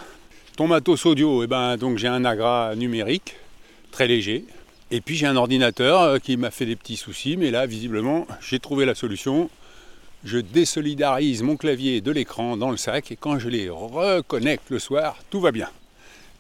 Ton 0.56 0.68
matos 0.68 1.08
audio, 1.08 1.42
eh 1.42 1.48
ben, 1.48 1.78
j'ai 1.96 2.08
un 2.08 2.24
agra 2.26 2.76
numérique, 2.76 3.36
très 3.89 4.06
léger. 4.06 4.46
Et 4.92 5.02
puis 5.02 5.16
j'ai 5.16 5.26
un 5.26 5.36
ordinateur 5.36 6.02
euh, 6.02 6.18
qui 6.20 6.38
m'a 6.38 6.52
fait 6.52 6.68
des 6.68 6.76
petits 6.76 6.96
soucis, 6.96 7.38
mais 7.38 7.50
là, 7.50 7.66
visiblement, 7.66 8.28
j'ai 8.39 8.60
trouvé 8.60 8.86
la 8.86 8.94
solution. 8.94 9.50
Je 10.24 10.38
désolidarise 10.38 11.42
mon 11.42 11.58
clavier 11.58 12.02
de 12.02 12.12
l'écran 12.12 12.56
dans 12.56 12.70
le 12.70 12.78
sac 12.78 13.12
et 13.12 13.16
quand 13.16 13.39
je 13.39 13.50
les 13.50 13.68
reconnecte 13.68 14.70
le 14.70 14.78
soir, 14.78 15.18
tout 15.32 15.42
va 15.42 15.52
bien. 15.52 15.70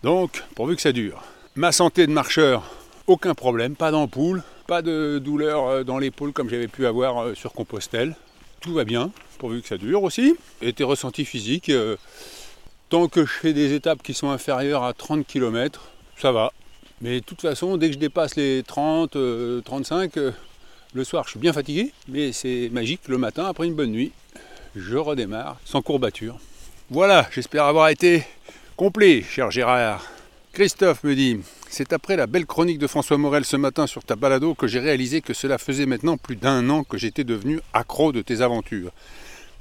Donc, 0.03 0.43
pourvu 0.53 0.75
que 0.75 0.83
ça 0.83 0.91
dure. 0.91 1.23
Ma 1.55 1.71
santé 1.71 2.05
de 2.05 2.11
marcheur, 2.11 2.69
aucun 3.07 3.33
problème, 3.33 3.75
pas 3.75 3.89
d'ampoule, 3.89 4.43
pas 4.67 4.83
de 4.83 5.17
douleur 5.17 5.67
euh, 5.67 5.83
dans 5.83 5.97
l'épaule 5.97 6.33
comme 6.33 6.51
j'avais 6.51 6.67
pu 6.67 6.85
avoir 6.85 7.17
euh, 7.17 7.33
sur 7.33 7.51
Compostelle. 7.51 8.15
Tout 8.61 8.75
va 8.75 8.83
bien, 8.83 9.09
pourvu 9.39 9.63
que 9.63 9.67
ça 9.67 9.79
dure 9.79 10.03
aussi. 10.03 10.35
Et 10.61 10.71
tes 10.71 10.83
ressentis 10.83 11.25
physiques, 11.25 11.71
tant 12.93 13.07
que 13.07 13.25
je 13.25 13.31
fais 13.31 13.53
des 13.53 13.73
étapes 13.73 14.03
qui 14.03 14.13
sont 14.13 14.29
inférieures 14.29 14.83
à 14.83 14.93
30 14.93 15.25
km, 15.25 15.81
ça 16.15 16.31
va. 16.31 16.53
Mais 17.01 17.21
de 17.21 17.25
toute 17.25 17.41
façon, 17.41 17.75
dès 17.75 17.87
que 17.87 17.93
je 17.93 17.97
dépasse 17.97 18.35
les 18.35 18.61
30, 18.61 19.17
35, 19.65 20.11
le 20.93 21.03
soir 21.03 21.23
je 21.25 21.31
suis 21.31 21.39
bien 21.39 21.53
fatigué, 21.53 21.91
mais 22.07 22.31
c'est 22.33 22.69
magique 22.71 23.07
le 23.07 23.17
matin 23.17 23.45
après 23.47 23.65
une 23.65 23.73
bonne 23.73 23.89
nuit. 23.89 24.11
Je 24.75 24.95
redémarre 24.95 25.57
sans 25.65 25.81
courbature. 25.81 26.37
Voilà, 26.91 27.27
j'espère 27.31 27.63
avoir 27.63 27.89
été 27.89 28.27
Complet, 28.75 29.23
cher 29.23 29.49
Gérard. 29.49 30.05
Christophe 30.51 31.03
me 31.03 31.15
dit 31.15 31.39
C'est 31.71 31.93
après 31.93 32.15
la 32.15 32.27
belle 32.27 32.45
chronique 32.45 32.77
de 32.77 32.85
François 32.85 33.17
Morel 33.17 33.43
ce 33.43 33.57
matin 33.57 33.87
sur 33.87 34.03
ta 34.03 34.15
balado 34.15 34.53
que 34.53 34.67
j'ai 34.67 34.79
réalisé 34.79 35.21
que 35.21 35.33
cela 35.33 35.57
faisait 35.57 35.87
maintenant 35.87 36.17
plus 36.17 36.35
d'un 36.35 36.69
an 36.69 36.83
que 36.83 36.99
j'étais 36.99 37.23
devenu 37.23 37.59
accro 37.73 38.11
de 38.11 38.21
tes 38.21 38.41
aventures. 38.41 38.91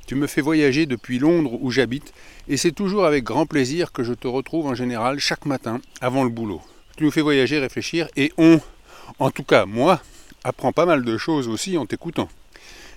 Tu 0.06 0.14
me 0.14 0.26
fais 0.26 0.40
voyager 0.40 0.86
depuis 0.86 1.18
Londres 1.18 1.58
où 1.60 1.70
j'habite 1.70 2.12
et 2.48 2.56
c'est 2.56 2.72
toujours 2.72 3.04
avec 3.04 3.24
grand 3.24 3.46
plaisir 3.46 3.92
que 3.92 4.02
je 4.02 4.12
te 4.12 4.26
retrouve 4.26 4.66
en 4.66 4.74
général 4.74 5.18
chaque 5.18 5.46
matin 5.46 5.80
avant 6.00 6.24
le 6.24 6.30
boulot. 6.30 6.60
Tu 6.96 7.04
nous 7.04 7.10
fais 7.10 7.20
voyager, 7.20 7.58
réfléchir 7.58 8.08
et 8.16 8.32
on, 8.36 8.60
en 9.18 9.30
tout 9.30 9.44
cas 9.44 9.64
moi, 9.64 10.02
apprend 10.44 10.72
pas 10.72 10.86
mal 10.86 11.04
de 11.04 11.16
choses 11.16 11.48
aussi 11.48 11.78
en 11.78 11.86
t'écoutant. 11.86 12.28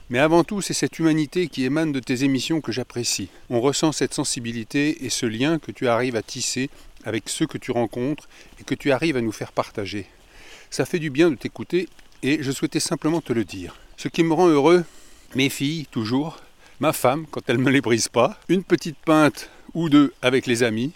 Mais 0.10 0.20
avant 0.20 0.44
tout, 0.44 0.62
c'est 0.62 0.74
cette 0.74 1.00
humanité 1.00 1.48
qui 1.48 1.66
émane 1.66 1.92
de 1.92 2.00
tes 2.00 2.24
émissions 2.24 2.62
que 2.62 2.72
j'apprécie. 2.72 3.30
On 3.50 3.60
ressent 3.60 3.92
cette 3.92 4.14
sensibilité 4.14 5.04
et 5.06 5.10
ce 5.10 5.26
lien 5.26 5.58
que 5.58 5.72
tu 5.72 5.88
arrives 5.88 6.16
à 6.16 6.22
tisser 6.22 6.70
avec 7.06 7.28
ceux 7.28 7.48
que 7.48 7.58
tu 7.58 7.72
rencontres 7.72 8.28
et 8.60 8.64
que 8.64 8.76
tu 8.76 8.92
arrives 8.92 9.18
à 9.18 9.22
nous 9.22 9.32
faire 9.32 9.52
partager. 9.52 10.06
Ça 10.70 10.86
fait 10.86 11.00
du 11.00 11.10
bien 11.10 11.32
de 11.32 11.36
t'écouter 11.36 11.88
et 12.22 12.42
je 12.42 12.52
souhaitais 12.52 12.80
simplement 12.80 13.22
te 13.22 13.34
le 13.34 13.46
dire. 13.46 13.76
Ce 13.98 14.08
qui 14.08 14.24
me 14.24 14.34
rend 14.34 14.48
heureux, 14.48 14.84
mes 15.36 15.50
filles, 15.50 15.88
toujours, 15.90 16.40
ma 16.80 16.94
femme, 16.94 17.26
quand 17.30 17.42
elle 17.48 17.58
ne 17.58 17.64
me 17.64 17.72
les 17.72 17.82
brise 17.82 18.08
pas, 18.08 18.38
une 18.50 18.64
petite 18.64 18.98
pinte 18.98 19.50
ou 19.74 19.90
deux 19.90 20.14
avec 20.22 20.46
les 20.46 20.64
amis, 20.64 20.92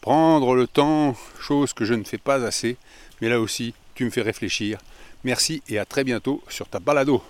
prendre 0.00 0.54
le 0.54 0.66
temps, 0.66 1.16
chose 1.40 1.72
que 1.72 1.84
je 1.84 1.94
ne 1.94 2.04
fais 2.04 2.18
pas 2.18 2.44
assez, 2.44 2.76
mais 3.20 3.28
là 3.28 3.40
aussi, 3.40 3.74
tu 3.94 4.04
me 4.04 4.10
fais 4.10 4.22
réfléchir. 4.22 4.78
Merci 5.24 5.62
et 5.68 5.78
à 5.78 5.84
très 5.84 6.04
bientôt 6.04 6.42
sur 6.48 6.68
ta 6.68 6.80
balado. 6.80 7.22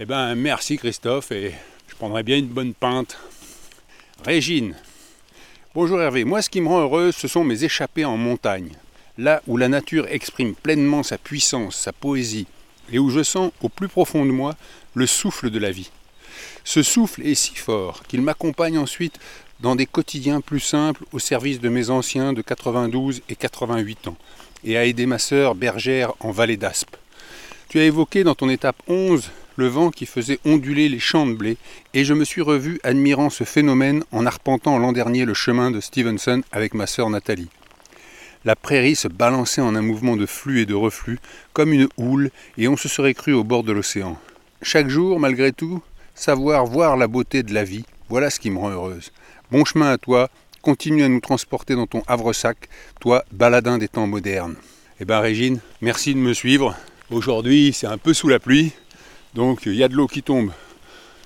Eh 0.00 0.06
bien, 0.06 0.34
merci 0.34 0.76
Christophe, 0.78 1.32
et 1.32 1.52
je 1.88 1.94
prendrai 1.96 2.22
bien 2.22 2.38
une 2.38 2.46
bonne 2.46 2.74
pinte. 2.74 3.18
Régine. 4.24 4.74
Bonjour 5.74 6.00
Hervé. 6.00 6.24
Moi, 6.24 6.40
ce 6.42 6.50
qui 6.50 6.60
me 6.60 6.68
rend 6.68 6.80
heureux, 6.80 7.12
ce 7.12 7.28
sont 7.28 7.44
mes 7.44 7.64
échappées 7.64 8.04
en 8.04 8.16
montagne. 8.16 8.70
Là 9.16 9.42
où 9.46 9.56
la 9.56 9.68
nature 9.68 10.06
exprime 10.08 10.54
pleinement 10.54 11.02
sa 11.02 11.18
puissance, 11.18 11.76
sa 11.76 11.92
poésie, 11.92 12.46
et 12.92 12.98
où 12.98 13.10
je 13.10 13.22
sens 13.22 13.52
au 13.60 13.68
plus 13.68 13.88
profond 13.88 14.24
de 14.24 14.30
moi 14.30 14.54
le 14.94 15.06
souffle 15.06 15.50
de 15.50 15.58
la 15.58 15.70
vie. 15.70 15.90
Ce 16.64 16.82
souffle 16.82 17.26
est 17.26 17.34
si 17.34 17.54
fort 17.54 18.02
qu'il 18.08 18.22
m'accompagne 18.22 18.78
ensuite 18.78 19.18
dans 19.60 19.74
des 19.74 19.86
quotidiens 19.86 20.40
plus 20.40 20.60
simples 20.60 21.04
au 21.12 21.18
service 21.18 21.60
de 21.60 21.68
mes 21.68 21.90
anciens 21.90 22.32
de 22.32 22.42
92 22.42 23.22
et 23.28 23.36
88 23.36 24.08
ans, 24.08 24.16
et 24.64 24.76
à 24.76 24.84
aider 24.84 25.06
ma 25.06 25.18
sœur 25.18 25.54
bergère 25.54 26.12
en 26.20 26.30
vallée 26.30 26.56
d'Aspe. 26.56 26.96
Tu 27.68 27.78
as 27.80 27.84
évoqué 27.84 28.24
dans 28.24 28.34
ton 28.34 28.48
étape 28.48 28.80
11 28.86 29.30
le 29.56 29.66
vent 29.66 29.90
qui 29.90 30.06
faisait 30.06 30.38
onduler 30.44 30.88
les 30.88 31.00
champs 31.00 31.26
de 31.26 31.34
blé, 31.34 31.56
et 31.92 32.04
je 32.04 32.14
me 32.14 32.24
suis 32.24 32.42
revu 32.42 32.78
admirant 32.84 33.28
ce 33.28 33.42
phénomène 33.42 34.04
en 34.12 34.24
arpentant 34.24 34.78
l'an 34.78 34.92
dernier 34.92 35.24
le 35.24 35.34
chemin 35.34 35.72
de 35.72 35.80
Stevenson 35.80 36.42
avec 36.52 36.74
ma 36.74 36.86
sœur 36.86 37.10
Nathalie. 37.10 37.50
La 38.44 38.54
prairie 38.54 38.94
se 38.94 39.08
balançait 39.08 39.60
en 39.60 39.74
un 39.74 39.82
mouvement 39.82 40.16
de 40.16 40.26
flux 40.26 40.60
et 40.60 40.66
de 40.66 40.74
reflux, 40.74 41.18
comme 41.52 41.72
une 41.72 41.88
houle, 41.96 42.30
et 42.56 42.68
on 42.68 42.76
se 42.76 42.88
serait 42.88 43.14
cru 43.14 43.32
au 43.32 43.42
bord 43.42 43.64
de 43.64 43.72
l'océan. 43.72 44.16
Chaque 44.62 44.88
jour, 44.88 45.18
malgré 45.18 45.52
tout, 45.52 45.82
savoir 46.18 46.66
voir 46.66 46.96
la 46.96 47.06
beauté 47.06 47.42
de 47.42 47.54
la 47.54 47.64
vie, 47.64 47.84
voilà 48.08 48.28
ce 48.28 48.40
qui 48.40 48.50
me 48.50 48.58
rend 48.58 48.70
heureuse. 48.70 49.12
Bon 49.52 49.64
chemin 49.64 49.92
à 49.92 49.98
toi, 49.98 50.28
continue 50.62 51.04
à 51.04 51.08
nous 51.08 51.20
transporter 51.20 51.76
dans 51.76 51.86
ton 51.86 52.02
havre-sac, 52.08 52.68
toi, 53.00 53.24
baladin 53.30 53.78
des 53.78 53.88
temps 53.88 54.08
modernes. 54.08 54.56
Eh 55.00 55.04
ben 55.04 55.20
Régine, 55.20 55.60
merci 55.80 56.14
de 56.14 56.18
me 56.18 56.34
suivre. 56.34 56.74
Aujourd'hui, 57.10 57.72
c'est 57.72 57.86
un 57.86 57.98
peu 57.98 58.12
sous 58.14 58.28
la 58.28 58.40
pluie, 58.40 58.72
donc 59.34 59.62
il 59.66 59.76
y 59.76 59.84
a 59.84 59.88
de 59.88 59.94
l'eau 59.94 60.08
qui 60.08 60.22
tombe 60.22 60.50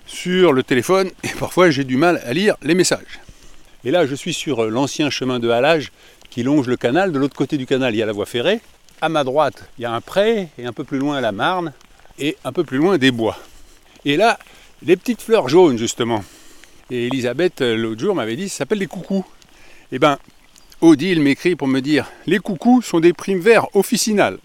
sur 0.04 0.52
le 0.52 0.62
téléphone 0.62 1.10
et 1.24 1.30
parfois 1.40 1.70
j'ai 1.70 1.84
du 1.84 1.96
mal 1.96 2.20
à 2.26 2.34
lire 2.34 2.56
les 2.62 2.74
messages. 2.74 3.20
Et 3.84 3.90
là 3.90 4.06
je 4.06 4.14
suis 4.14 4.34
sur 4.34 4.64
l'ancien 4.70 5.08
chemin 5.08 5.38
de 5.38 5.48
halage 5.48 5.90
qui 6.28 6.42
longe 6.42 6.68
le 6.68 6.76
canal. 6.76 7.12
De 7.12 7.18
l'autre 7.18 7.36
côté 7.36 7.56
du 7.56 7.64
canal 7.64 7.94
il 7.94 7.98
y 7.98 8.02
a 8.02 8.06
la 8.06 8.12
voie 8.12 8.26
ferrée. 8.26 8.60
À 9.00 9.08
ma 9.08 9.24
droite 9.24 9.64
il 9.78 9.82
y 9.82 9.84
a 9.86 9.92
un 9.92 10.02
pré 10.02 10.48
et 10.58 10.66
un 10.66 10.72
peu 10.72 10.84
plus 10.84 10.98
loin 10.98 11.20
la 11.20 11.32
Marne 11.32 11.72
et 12.18 12.36
un 12.44 12.52
peu 12.52 12.62
plus 12.62 12.76
loin 12.76 12.98
des 12.98 13.10
bois. 13.10 13.38
Et 14.04 14.16
là 14.16 14.38
les 14.84 14.96
petites 14.96 15.22
fleurs 15.22 15.48
jaunes 15.48 15.78
justement. 15.78 16.24
Et 16.90 17.06
Elisabeth 17.06 17.60
l'autre 17.60 18.00
jour 18.00 18.14
m'avait 18.14 18.36
dit 18.36 18.48
ça 18.48 18.58
s'appelle 18.58 18.80
des 18.80 18.86
coucous. 18.86 19.24
Eh 19.92 19.98
ben 19.98 20.18
Odile 20.80 21.20
m'écrit 21.20 21.56
pour 21.56 21.68
me 21.68 21.80
dire 21.80 22.10
les 22.26 22.38
coucous 22.38 22.82
sont 22.82 23.00
des 23.00 23.12
primes 23.12 23.40
verts 23.40 23.74
officinales. 23.74 24.38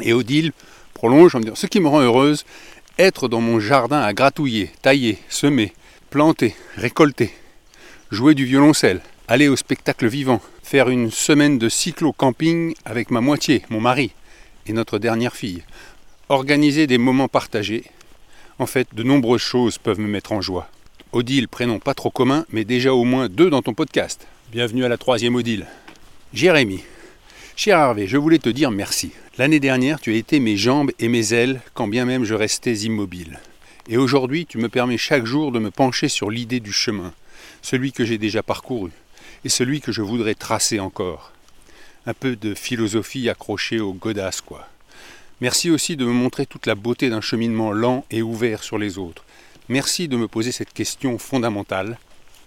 Et 0.00 0.12
Odile 0.12 0.52
prolonge 0.94 1.34
en 1.34 1.38
me 1.38 1.44
disant 1.44 1.56
ce 1.56 1.66
qui 1.66 1.80
me 1.80 1.88
rend 1.88 2.00
heureuse 2.00 2.44
être 2.98 3.28
dans 3.28 3.40
mon 3.40 3.60
jardin 3.60 4.00
à 4.00 4.12
gratouiller, 4.12 4.70
tailler, 4.82 5.18
semer, 5.28 5.72
planter, 6.10 6.54
récolter, 6.76 7.32
jouer 8.10 8.34
du 8.34 8.44
violoncelle, 8.44 9.00
aller 9.28 9.48
au 9.48 9.56
spectacle 9.56 10.06
vivant, 10.06 10.40
faire 10.62 10.88
une 10.88 11.10
semaine 11.10 11.58
de 11.58 11.68
cyclo-camping 11.68 12.74
avec 12.84 13.10
ma 13.10 13.20
moitié, 13.20 13.62
mon 13.70 13.80
mari, 13.80 14.12
et 14.66 14.72
notre 14.72 14.98
dernière 14.98 15.34
fille, 15.34 15.62
organiser 16.28 16.86
des 16.86 16.98
moments 16.98 17.28
partagés. 17.28 17.84
En 18.58 18.66
fait, 18.66 18.88
de 18.94 19.02
nombreuses 19.02 19.40
choses 19.40 19.78
peuvent 19.78 19.98
me 19.98 20.08
mettre 20.08 20.32
en 20.32 20.42
joie. 20.42 20.68
Odile, 21.12 21.48
prénom 21.48 21.78
pas 21.78 21.94
trop 21.94 22.10
commun, 22.10 22.44
mais 22.50 22.64
déjà 22.64 22.92
au 22.92 23.04
moins 23.04 23.28
deux 23.28 23.48
dans 23.48 23.62
ton 23.62 23.72
podcast. 23.72 24.26
Bienvenue 24.50 24.84
à 24.84 24.88
la 24.88 24.98
troisième 24.98 25.36
Odile. 25.36 25.66
Jérémy. 26.34 26.82
Cher 27.56 27.78
Hervé, 27.78 28.06
je 28.06 28.18
voulais 28.18 28.38
te 28.38 28.50
dire 28.50 28.70
merci. 28.70 29.12
L'année 29.38 29.60
dernière, 29.60 30.00
tu 30.00 30.12
as 30.12 30.16
été 30.16 30.38
mes 30.38 30.58
jambes 30.58 30.90
et 30.98 31.08
mes 31.08 31.32
ailes, 31.32 31.62
quand 31.72 31.88
bien 31.88 32.04
même 32.04 32.24
je 32.24 32.34
restais 32.34 32.74
immobile. 32.74 33.40
Et 33.88 33.96
aujourd'hui, 33.96 34.44
tu 34.44 34.58
me 34.58 34.68
permets 34.68 34.98
chaque 34.98 35.24
jour 35.24 35.50
de 35.50 35.58
me 35.58 35.70
pencher 35.70 36.08
sur 36.08 36.30
l'idée 36.30 36.60
du 36.60 36.72
chemin, 36.72 37.12
celui 37.62 37.92
que 37.92 38.04
j'ai 38.04 38.18
déjà 38.18 38.42
parcouru, 38.42 38.90
et 39.44 39.48
celui 39.48 39.80
que 39.80 39.92
je 39.92 40.02
voudrais 40.02 40.34
tracer 40.34 40.78
encore. 40.78 41.32
Un 42.06 42.14
peu 42.14 42.36
de 42.36 42.54
philosophie 42.54 43.28
accrochée 43.30 43.80
au 43.80 43.92
godasse, 43.92 44.40
quoi. 44.40 44.68
Merci 45.42 45.70
aussi 45.70 45.96
de 45.96 46.04
me 46.04 46.12
montrer 46.12 46.46
toute 46.46 46.66
la 46.66 46.76
beauté 46.76 47.10
d'un 47.10 47.20
cheminement 47.20 47.72
lent 47.72 48.04
et 48.12 48.22
ouvert 48.22 48.62
sur 48.62 48.78
les 48.78 48.96
autres. 48.96 49.24
Merci 49.68 50.06
de 50.06 50.16
me 50.16 50.28
poser 50.28 50.52
cette 50.52 50.72
question 50.72 51.18
fondamentale. 51.18 51.98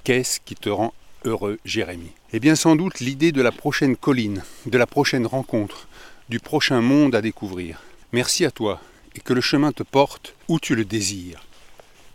Qu'est-ce 0.05 0.39
qui 0.39 0.55
te 0.55 0.69
rend 0.69 0.93
heureux, 1.25 1.59
Jérémie? 1.65 2.13
Eh 2.31 2.39
bien 2.39 2.55
sans 2.55 2.77
doute 2.77 3.01
l'idée 3.01 3.33
de 3.33 3.41
la 3.41 3.51
prochaine 3.51 3.97
colline, 3.97 4.43
de 4.65 4.77
la 4.77 4.87
prochaine 4.87 5.27
rencontre, 5.27 5.89
du 6.29 6.39
prochain 6.39 6.79
monde 6.79 7.15
à 7.15 7.21
découvrir. 7.21 7.81
Merci 8.13 8.45
à 8.45 8.51
toi 8.51 8.79
et 9.13 9.19
que 9.19 9.33
le 9.33 9.41
chemin 9.41 9.73
te 9.73 9.83
porte 9.83 10.33
où 10.47 10.61
tu 10.61 10.73
le 10.73 10.85
désires. 10.85 11.43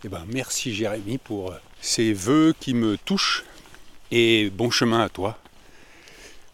Eh 0.03 0.09
ben, 0.09 0.25
merci 0.33 0.73
Jérémie 0.73 1.19
pour 1.19 1.53
ces 1.79 2.11
vœux 2.11 2.55
qui 2.59 2.73
me 2.73 2.97
touchent 2.97 3.43
et 4.09 4.49
bon 4.49 4.71
chemin 4.71 5.01
à 5.01 5.09
toi. 5.09 5.37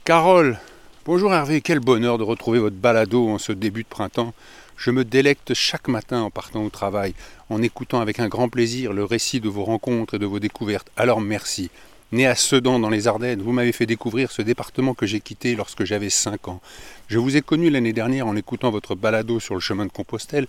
Carole 0.04 0.60
Bonjour 1.08 1.34
Hervé, 1.34 1.62
quel 1.62 1.80
bonheur 1.80 2.18
de 2.18 2.24
retrouver 2.24 2.60
votre 2.60 2.76
balado 2.76 3.30
en 3.30 3.38
ce 3.38 3.54
début 3.54 3.84
de 3.84 3.88
printemps. 3.88 4.34
Je 4.76 4.92
me 4.92 5.06
délecte 5.06 5.54
chaque 5.54 5.88
matin 5.88 6.20
en 6.20 6.30
partant 6.30 6.66
au 6.66 6.70
travail, 6.70 7.14
en 7.50 7.62
écoutant 7.62 8.02
avec 8.02 8.20
un 8.20 8.28
grand 8.28 8.50
plaisir 8.50 8.92
le 8.92 9.06
récit 9.06 9.40
de 9.40 9.48
vos 9.48 9.64
rencontres 9.64 10.16
et 10.16 10.20
de 10.20 10.26
vos 10.26 10.42
découvertes. 10.42 10.92
Alors 10.98 11.22
merci. 11.22 11.70
Né 12.12 12.28
à 12.28 12.36
Sedan 12.36 12.80
dans 12.80 12.90
les 12.90 13.08
Ardennes, 13.08 13.42
vous 13.42 13.54
m'avez 13.54 13.72
fait 13.72 13.86
découvrir 13.86 14.34
ce 14.34 14.42
département 14.42 14.94
que 14.94 15.06
j'ai 15.06 15.22
quitté 15.22 15.56
lorsque 15.56 15.86
j'avais 15.86 16.10
5 16.10 16.50
ans. 16.50 16.60
Je 17.08 17.20
vous 17.20 17.38
ai 17.38 17.42
connu 17.42 17.70
l'année 17.70 17.94
dernière 17.94 18.28
en 18.28 18.36
écoutant 18.36 18.70
votre 18.70 18.94
balado 18.94 19.40
sur 19.40 19.54
le 19.54 19.62
chemin 19.62 19.86
de 19.86 19.94
Compostelle. 19.94 20.48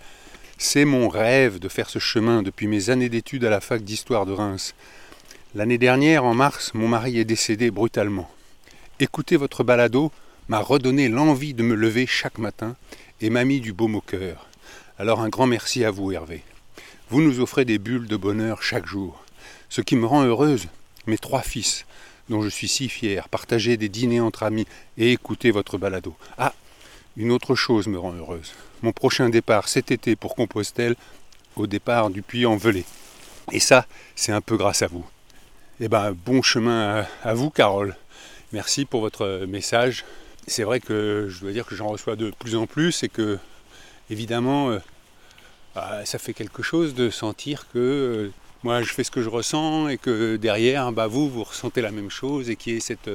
C'est 0.57 0.83
mon 0.83 1.07
rêve 1.07 1.59
de 1.59 1.69
faire 1.69 1.89
ce 1.89 1.99
chemin 1.99 2.43
depuis 2.43 2.67
mes 2.67 2.89
années 2.89 3.07
d'études 3.07 3.45
à 3.45 3.49
la 3.49 3.61
fac 3.61 3.81
d'histoire 3.81 4.25
de 4.25 4.33
Reims. 4.33 4.75
L'année 5.55 5.77
dernière, 5.77 6.25
en 6.25 6.33
mars, 6.33 6.73
mon 6.73 6.89
mari 6.89 7.17
est 7.17 7.23
décédé 7.23 7.71
brutalement. 7.71 8.29
Écouter 8.99 9.37
votre 9.37 9.63
balado 9.63 10.11
m'a 10.49 10.59
redonné 10.59 11.07
l'envie 11.09 11.53
de 11.53 11.63
me 11.63 11.75
lever 11.75 12.07
chaque 12.07 12.39
matin 12.39 12.75
et 13.21 13.29
m'a 13.29 13.45
mis 13.45 13.61
du 13.61 13.71
baume 13.71 13.95
au 13.95 14.01
cœur. 14.01 14.47
Alors 14.97 15.21
un 15.21 15.29
grand 15.29 15.45
merci 15.45 15.85
à 15.85 15.91
vous, 15.91 16.11
Hervé. 16.11 16.43
Vous 17.09 17.21
nous 17.21 17.39
offrez 17.39 17.65
des 17.65 17.77
bulles 17.77 18.07
de 18.07 18.17
bonheur 18.17 18.63
chaque 18.63 18.87
jour. 18.87 19.23
Ce 19.69 19.81
qui 19.81 19.95
me 19.95 20.07
rend 20.07 20.23
heureuse, 20.23 20.67
mes 21.05 21.19
trois 21.19 21.43
fils, 21.43 21.85
dont 22.29 22.41
je 22.41 22.49
suis 22.49 22.67
si 22.67 22.89
fier, 22.89 23.29
partager 23.29 23.77
des 23.77 23.89
dîners 23.89 24.19
entre 24.19 24.43
amis 24.43 24.65
et 24.97 25.11
écouter 25.11 25.51
votre 25.51 25.77
balado. 25.77 26.15
Ah, 26.39 26.53
une 27.15 27.31
autre 27.31 27.53
chose 27.53 27.87
me 27.87 27.99
rend 27.99 28.13
heureuse. 28.13 28.53
Mon 28.81 28.91
prochain 28.91 29.29
départ 29.29 29.67
cet 29.67 29.91
été 29.91 30.15
pour 30.15 30.35
Compostelle, 30.35 30.95
au 31.55 31.67
départ 31.67 32.09
du 32.09 32.23
Puy-en-Velay. 32.23 32.85
Et 33.51 33.59
ça, 33.59 33.85
c'est 34.15 34.31
un 34.31 34.41
peu 34.41 34.57
grâce 34.57 34.81
à 34.81 34.87
vous. 34.87 35.05
Eh 35.79 35.87
ben, 35.87 36.11
bon 36.11 36.41
chemin 36.41 37.05
à 37.23 37.33
vous, 37.33 37.51
Carole. 37.51 37.95
Merci 38.51 38.85
pour 38.85 39.01
votre 39.01 39.45
message. 39.47 40.05
C'est 40.49 40.63
vrai 40.63 40.79
que 40.79 41.27
je 41.29 41.39
dois 41.41 41.51
dire 41.51 41.65
que 41.65 41.75
j'en 41.75 41.87
reçois 41.87 42.15
de 42.15 42.31
plus 42.31 42.55
en 42.55 42.65
plus 42.67 43.03
et 43.03 43.09
que, 43.09 43.37
évidemment, 44.09 44.71
euh, 44.71 44.79
bah, 45.75 46.05
ça 46.05 46.17
fait 46.19 46.33
quelque 46.33 46.63
chose 46.63 46.95
de 46.95 47.09
sentir 47.09 47.67
que 47.71 47.77
euh, 47.77 48.31
moi 48.63 48.81
je 48.81 48.91
fais 48.91 49.03
ce 49.03 49.11
que 49.11 49.21
je 49.21 49.29
ressens 49.29 49.87
et 49.89 49.97
que 49.97 50.35
derrière, 50.37 50.91
bah, 50.91 51.07
vous, 51.07 51.29
vous 51.29 51.43
ressentez 51.43 51.81
la 51.81 51.91
même 51.91 52.09
chose 52.09 52.49
et 52.49 52.55
qu'il 52.55 52.73
y 52.73 52.77
ait 52.77 52.81
cette, 52.81 53.09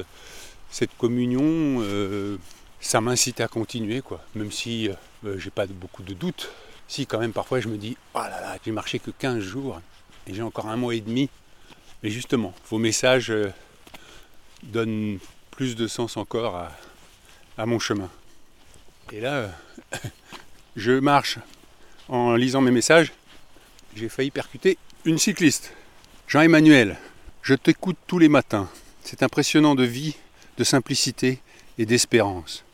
cette 0.71 0.97
communion, 0.97 1.81
euh, 1.83 2.37
ça 2.81 3.01
m'incite 3.01 3.41
à 3.41 3.49
continuer, 3.49 4.01
quoi. 4.01 4.21
Même 4.35 4.51
si 4.51 4.89
euh, 5.25 5.39
j'ai 5.39 5.51
pas 5.51 5.67
beaucoup 5.67 6.03
de 6.03 6.15
doutes. 6.15 6.51
Si, 6.89 7.07
quand 7.07 7.19
même, 7.19 7.33
parfois 7.33 7.61
je 7.61 7.69
me 7.69 7.77
dis, 7.77 7.97
oh 8.15 8.19
là 8.19 8.41
là, 8.41 8.59
j'ai 8.65 8.73
marché 8.73 8.99
que 8.99 9.11
15 9.11 9.41
jours 9.41 9.81
et 10.27 10.35
j'ai 10.35 10.43
encore 10.43 10.67
un 10.67 10.77
mois 10.77 10.95
et 10.95 11.01
demi. 11.01 11.31
Mais 12.03 12.11
justement, 12.11 12.53
vos 12.69 12.79
messages 12.79 13.31
euh, 13.31 13.53
donnent 14.65 15.19
plus 15.51 15.77
de 15.77 15.87
sens 15.87 16.17
encore 16.17 16.57
à, 16.57 16.73
à 17.57 17.67
mon 17.67 17.79
chemin. 17.79 18.11
Et 19.13 19.21
là, 19.21 19.35
euh, 19.35 19.49
je 20.77 20.93
marche 20.93 21.39
en 22.09 22.35
lisant 22.35 22.61
mes 22.61 22.71
messages. 22.71 23.13
J'ai 23.97 24.09
failli 24.09 24.31
percuter 24.31 24.79
une 25.05 25.19
cycliste. 25.19 25.73
Jean-Emmanuel, 26.27 26.97
je 27.43 27.55
t'écoute 27.55 27.97
tous 28.07 28.19
les 28.19 28.29
matins. 28.29 28.69
C'est 29.03 29.23
impressionnant 29.23 29.75
de 29.75 29.85
vie, 29.85 30.17
de 30.59 30.65
simplicité 30.65 31.41
et 31.79 31.87
d'espérance. 31.87 32.65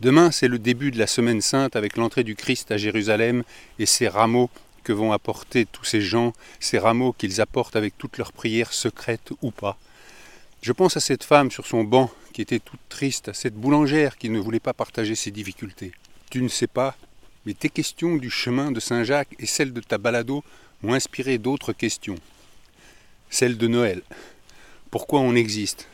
Demain, 0.00 0.30
c'est 0.30 0.48
le 0.48 0.58
début 0.58 0.90
de 0.90 0.98
la 0.98 1.06
semaine 1.06 1.40
sainte 1.40 1.76
avec 1.76 1.96
l'entrée 1.96 2.24
du 2.24 2.34
Christ 2.34 2.70
à 2.70 2.76
Jérusalem 2.76 3.42
et 3.78 3.86
ces 3.86 4.08
rameaux 4.08 4.50
que 4.84 4.92
vont 4.92 5.12
apporter 5.12 5.66
tous 5.66 5.84
ces 5.84 6.00
gens, 6.00 6.32
ces 6.58 6.78
rameaux 6.78 7.12
qu'ils 7.12 7.40
apportent 7.40 7.76
avec 7.76 7.98
toutes 7.98 8.16
leurs 8.16 8.32
prières 8.32 8.72
secrètes 8.72 9.32
ou 9.42 9.50
pas. 9.50 9.76
Je 10.62 10.72
pense 10.72 10.98
à 10.98 11.00
cette 11.00 11.24
femme 11.24 11.50
sur 11.50 11.66
son 11.66 11.84
banc 11.84 12.10
qui 12.34 12.42
était 12.42 12.58
toute 12.58 12.80
triste, 12.90 13.30
à 13.30 13.34
cette 13.34 13.54
boulangère 13.54 14.18
qui 14.18 14.28
ne 14.28 14.38
voulait 14.38 14.60
pas 14.60 14.74
partager 14.74 15.14
ses 15.14 15.30
difficultés. 15.30 15.92
Tu 16.30 16.42
ne 16.42 16.48
sais 16.48 16.66
pas, 16.66 16.96
mais 17.46 17.54
tes 17.54 17.70
questions 17.70 18.16
du 18.16 18.28
chemin 18.28 18.70
de 18.70 18.78
Saint-Jacques 18.78 19.34
et 19.38 19.46
celles 19.46 19.72
de 19.72 19.80
ta 19.80 19.96
balado 19.96 20.44
m'ont 20.82 20.92
inspiré 20.92 21.38
d'autres 21.38 21.72
questions. 21.72 22.16
Celle 23.30 23.56
de 23.56 23.68
Noël. 23.68 24.02
Pourquoi 24.90 25.20
on 25.20 25.34
existe? 25.34 25.88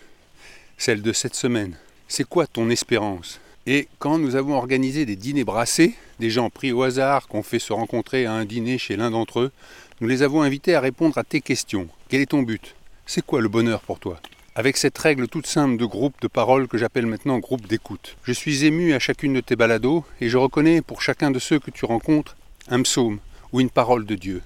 Celle 0.79 1.01
de 1.01 1.13
cette 1.13 1.37
semaine. 1.37 1.79
C'est 2.09 2.29
quoi 2.29 2.49
ton 2.49 2.69
espérance? 2.69 3.41
Et 3.67 3.87
quand 4.01 4.19
nous 4.19 4.35
avons 4.35 4.57
organisé 4.57 5.07
des 5.07 5.17
dîners 5.17 5.45
brassés, 5.45 5.95
des 6.19 6.31
gens 6.31 6.51
pris 6.51 6.73
au 6.73 6.83
hasard 6.83 7.29
qu'on 7.29 7.45
fait 7.45 7.61
se 7.61 7.73
rencontrer 7.73 8.27
à 8.27 8.33
un 8.33 8.45
dîner 8.45 8.79
chez 8.79 8.97
l'un 8.97 9.13
d'entre 9.13 9.41
eux, 9.41 9.53
nous 10.01 10.09
les 10.09 10.23
avons 10.23 10.43
invités 10.43 10.75
à 10.75 10.81
répondre 10.81 11.19
à 11.19 11.25
tes 11.25 11.41
questions. 11.41 11.89
Quel 12.09 12.21
est 12.21 12.27
ton 12.27 12.43
but? 12.43 12.75
C'est 13.07 13.25
quoi 13.25 13.41
le 13.41 13.49
bonheur 13.49 13.81
pour 13.81 14.01
toi? 14.01 14.21
Avec 14.57 14.79
cette 14.79 14.97
règle 14.97 15.29
toute 15.29 15.47
simple 15.47 15.77
de 15.77 15.85
groupe 15.85 16.15
de 16.23 16.29
paroles 16.29 16.67
que 16.67 16.79
j'appelle 16.79 17.05
maintenant 17.05 17.39
groupe 17.39 17.67
d'écoute. 17.67 18.17
Je 18.25 18.33
suis 18.33 18.65
ému 18.65 18.95
à 18.95 18.99
chacune 18.99 19.35
de 19.35 19.43
tes 19.43 19.55
balados 19.55 20.03
et 20.23 20.31
je 20.31 20.39
reconnais 20.39 20.81
pour 20.81 21.03
chacun 21.03 21.31
de 21.31 21.39
ceux 21.39 21.59
que 21.59 21.71
tu 21.71 21.85
rencontres 21.85 22.39
un 22.71 22.81
psaume 22.81 23.19
ou 23.53 23.61
une 23.61 23.69
parole 23.69 24.07
de 24.07 24.15
Dieu. 24.15 24.41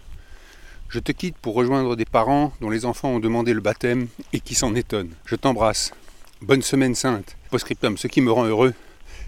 Je 0.89 0.99
te 0.99 1.13
quitte 1.13 1.37
pour 1.37 1.55
rejoindre 1.55 1.95
des 1.95 2.05
parents 2.05 2.53
dont 2.61 2.71
les 2.71 2.87
enfants 2.87 3.11
ont 3.11 3.21
demandé 3.21 3.55
le 3.55 3.61
baptême 3.61 4.09
et 4.33 4.41
qui 4.41 4.57
s'en 4.57 4.75
étonnent. 4.75 5.15
Je 5.27 5.37
t'embrasse. 5.37 5.93
Bonne 6.43 6.63
semaine 6.63 6.97
sainte. 6.97 7.37
Postscriptum, 7.53 7.97
ce 7.97 8.09
qui 8.09 8.21
me 8.21 8.33
rend 8.33 8.47
heureux, 8.47 8.75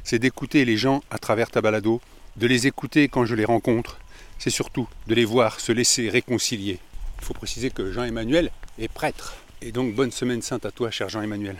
c'est 0.02 0.18
d'écouter 0.18 0.64
les 0.64 0.76
gens 0.76 1.04
à 1.12 1.18
travers 1.18 1.52
ta 1.52 1.60
balado, 1.60 2.00
de 2.38 2.48
les 2.48 2.66
écouter 2.66 3.06
quand 3.06 3.24
je 3.24 3.36
les 3.36 3.44
rencontre. 3.44 4.00
C'est 4.40 4.50
surtout 4.50 4.88
de 5.06 5.14
les 5.14 5.26
voir 5.26 5.60
se 5.60 5.70
laisser 5.70 6.08
réconcilier. 6.08 6.80
Il 7.20 7.24
faut 7.24 7.34
préciser 7.34 7.70
que 7.70 7.92
Jean-Emmanuel 7.92 8.50
est 8.80 8.92
prêtre. 8.92 9.36
Et 9.64 9.70
donc 9.70 9.94
bonne 9.94 10.10
semaine 10.10 10.42
sainte 10.42 10.66
à 10.66 10.72
toi, 10.72 10.90
cher 10.90 11.08
Jean-Emmanuel. 11.08 11.56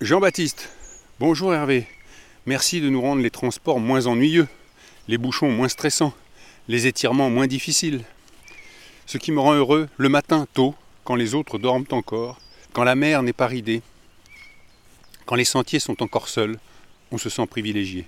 Jean-Baptiste, 0.00 0.68
bonjour 1.18 1.52
Hervé. 1.52 1.88
Merci 2.46 2.80
de 2.80 2.88
nous 2.88 3.00
rendre 3.00 3.20
les 3.20 3.32
transports 3.32 3.80
moins 3.80 4.06
ennuyeux, 4.06 4.46
les 5.08 5.18
bouchons 5.18 5.50
moins 5.50 5.68
stressants, 5.68 6.14
les 6.68 6.86
étirements 6.86 7.30
moins 7.30 7.48
difficiles. 7.48 8.04
Ce 9.06 9.18
qui 9.18 9.32
me 9.32 9.40
rend 9.40 9.54
heureux 9.54 9.88
le 9.96 10.08
matin 10.08 10.46
tôt, 10.54 10.76
quand 11.02 11.16
les 11.16 11.34
autres 11.34 11.58
dorment 11.58 11.84
encore, 11.90 12.38
quand 12.72 12.84
la 12.84 12.94
mer 12.94 13.24
n'est 13.24 13.32
pas 13.32 13.48
ridée, 13.48 13.82
quand 15.26 15.34
les 15.34 15.44
sentiers 15.44 15.80
sont 15.80 16.00
encore 16.00 16.28
seuls, 16.28 16.60
on 17.10 17.18
se 17.18 17.28
sent 17.28 17.46
privilégié. 17.48 18.06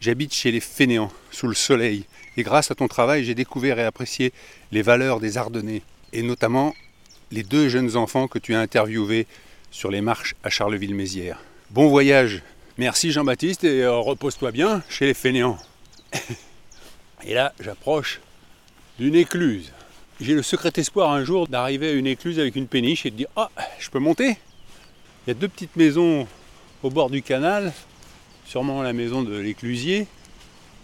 J'habite 0.00 0.32
chez 0.32 0.50
les 0.50 0.60
fainéants, 0.60 1.12
sous 1.30 1.46
le 1.46 1.54
soleil, 1.54 2.06
et 2.38 2.42
grâce 2.42 2.70
à 2.70 2.74
ton 2.74 2.88
travail, 2.88 3.22
j'ai 3.22 3.34
découvert 3.34 3.78
et 3.78 3.84
apprécié 3.84 4.32
les 4.70 4.80
valeurs 4.80 5.20
des 5.20 5.36
Ardennais, 5.36 5.82
et 6.14 6.22
notamment 6.22 6.74
les 7.32 7.42
deux 7.42 7.68
jeunes 7.68 7.96
enfants 7.96 8.28
que 8.28 8.38
tu 8.38 8.54
as 8.54 8.60
interviewés 8.60 9.26
sur 9.70 9.90
les 9.90 10.02
marches 10.02 10.36
à 10.44 10.50
Charleville-Mézières. 10.50 11.40
Bon 11.70 11.88
voyage. 11.88 12.42
Merci 12.76 13.10
Jean-Baptiste 13.10 13.64
et 13.64 13.82
euh, 13.82 13.96
repose-toi 13.96 14.52
bien 14.52 14.82
chez 14.88 15.06
les 15.06 15.14
fainéants. 15.14 15.58
et 17.24 17.32
là, 17.34 17.54
j'approche 17.58 18.20
d'une 18.98 19.14
écluse. 19.14 19.72
J'ai 20.20 20.34
le 20.34 20.42
secret 20.42 20.72
espoir 20.76 21.10
un 21.10 21.24
jour 21.24 21.48
d'arriver 21.48 21.88
à 21.88 21.92
une 21.92 22.06
écluse 22.06 22.38
avec 22.38 22.54
une 22.54 22.66
péniche 22.66 23.06
et 23.06 23.10
de 23.10 23.16
dire 23.16 23.28
Ah, 23.34 23.50
je 23.78 23.88
peux 23.88 23.98
monter? 23.98 24.36
Il 25.26 25.28
y 25.28 25.30
a 25.30 25.34
deux 25.34 25.48
petites 25.48 25.76
maisons 25.76 26.28
au 26.82 26.90
bord 26.90 27.08
du 27.08 27.22
canal, 27.22 27.72
sûrement 28.44 28.82
la 28.82 28.92
maison 28.92 29.22
de 29.22 29.36
l'éclusier. 29.36 30.06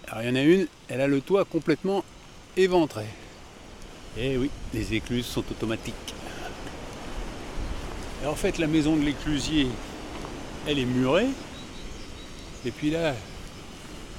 Alors 0.07 0.23
il 0.23 0.29
y 0.29 0.33
en 0.33 0.37
a 0.37 0.43
une, 0.43 0.67
elle 0.89 1.03
a 1.03 1.07
le 1.07 1.21
toit 1.21 1.45
complètement 1.45 2.05
éventré. 2.57 3.05
Et 4.17 4.39
oui, 4.39 4.51
les 4.73 4.95
écluses 4.95 5.27
sont 5.27 5.45
automatiques. 5.51 6.15
Et 8.23 8.27
en 8.27 8.35
fait, 8.35 8.59
la 8.59 8.67
maison 8.67 8.97
de 8.97 9.03
l'éclusier, 9.03 9.69
elle 10.67 10.79
est 10.79 10.85
murée. 10.85 11.29
Et 12.67 12.71
puis 12.71 12.91
là, 12.91 13.15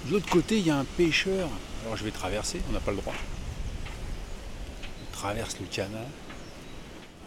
de 0.08 0.14
l'autre 0.14 0.30
côté, 0.30 0.58
il 0.60 0.68
y 0.68 0.70
a 0.70 0.78
un 0.78 0.86
pêcheur. 0.86 1.50
Alors 1.84 1.98
je 1.98 2.04
vais 2.04 2.12
traverser, 2.12 2.62
on 2.70 2.74
n'a 2.74 2.80
pas 2.80 2.92
le 2.92 2.98
droit. 2.98 3.14
On 5.04 5.16
traverse 5.16 5.58
le 5.60 5.66
canal. 5.68 6.06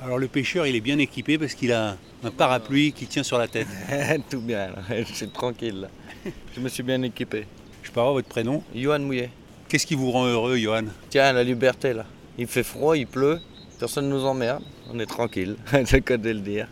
Alors 0.02 0.18
le 0.18 0.28
pêcheur, 0.28 0.66
il 0.66 0.74
est 0.74 0.80
bien 0.80 0.98
équipé 0.98 1.38
parce 1.38 1.54
qu'il 1.54 1.72
a 1.72 1.96
un 2.24 2.30
parapluie 2.30 2.92
qui 2.92 3.06
tient 3.06 3.22
sur 3.22 3.38
la 3.38 3.48
tête. 3.48 3.68
Tout 4.30 4.40
bien, 4.40 4.68
là. 4.68 4.82
je 5.06 5.12
suis 5.12 5.28
tranquille. 5.28 5.82
là. 5.82 6.32
Je 6.54 6.60
me 6.60 6.68
suis 6.68 6.82
bien 6.82 7.00
équipé. 7.02 7.46
Je 7.82 7.90
peux 7.90 8.00
avoir 8.00 8.14
votre 8.14 8.28
prénom 8.28 8.62
Johan 8.74 9.00
Mouillet. 9.00 9.30
Qu'est-ce 9.68 9.86
qui 9.86 9.94
vous 9.94 10.10
rend 10.10 10.26
heureux, 10.26 10.56
Johan? 10.56 10.84
Tiens, 11.10 11.32
la 11.32 11.44
liberté 11.44 11.92
là. 11.92 12.04
Il 12.38 12.46
fait 12.46 12.62
froid, 12.62 12.96
il 12.96 13.06
pleut, 13.06 13.40
personne 13.78 14.08
ne 14.08 14.14
nous 14.14 14.24
emmerde. 14.24 14.62
On 14.94 14.98
est 14.98 15.06
tranquille, 15.06 15.56
c'est 15.70 15.92
le 15.92 16.00
cas 16.00 16.16
de 16.18 16.28
le 16.30 16.40
dire. 16.40 16.68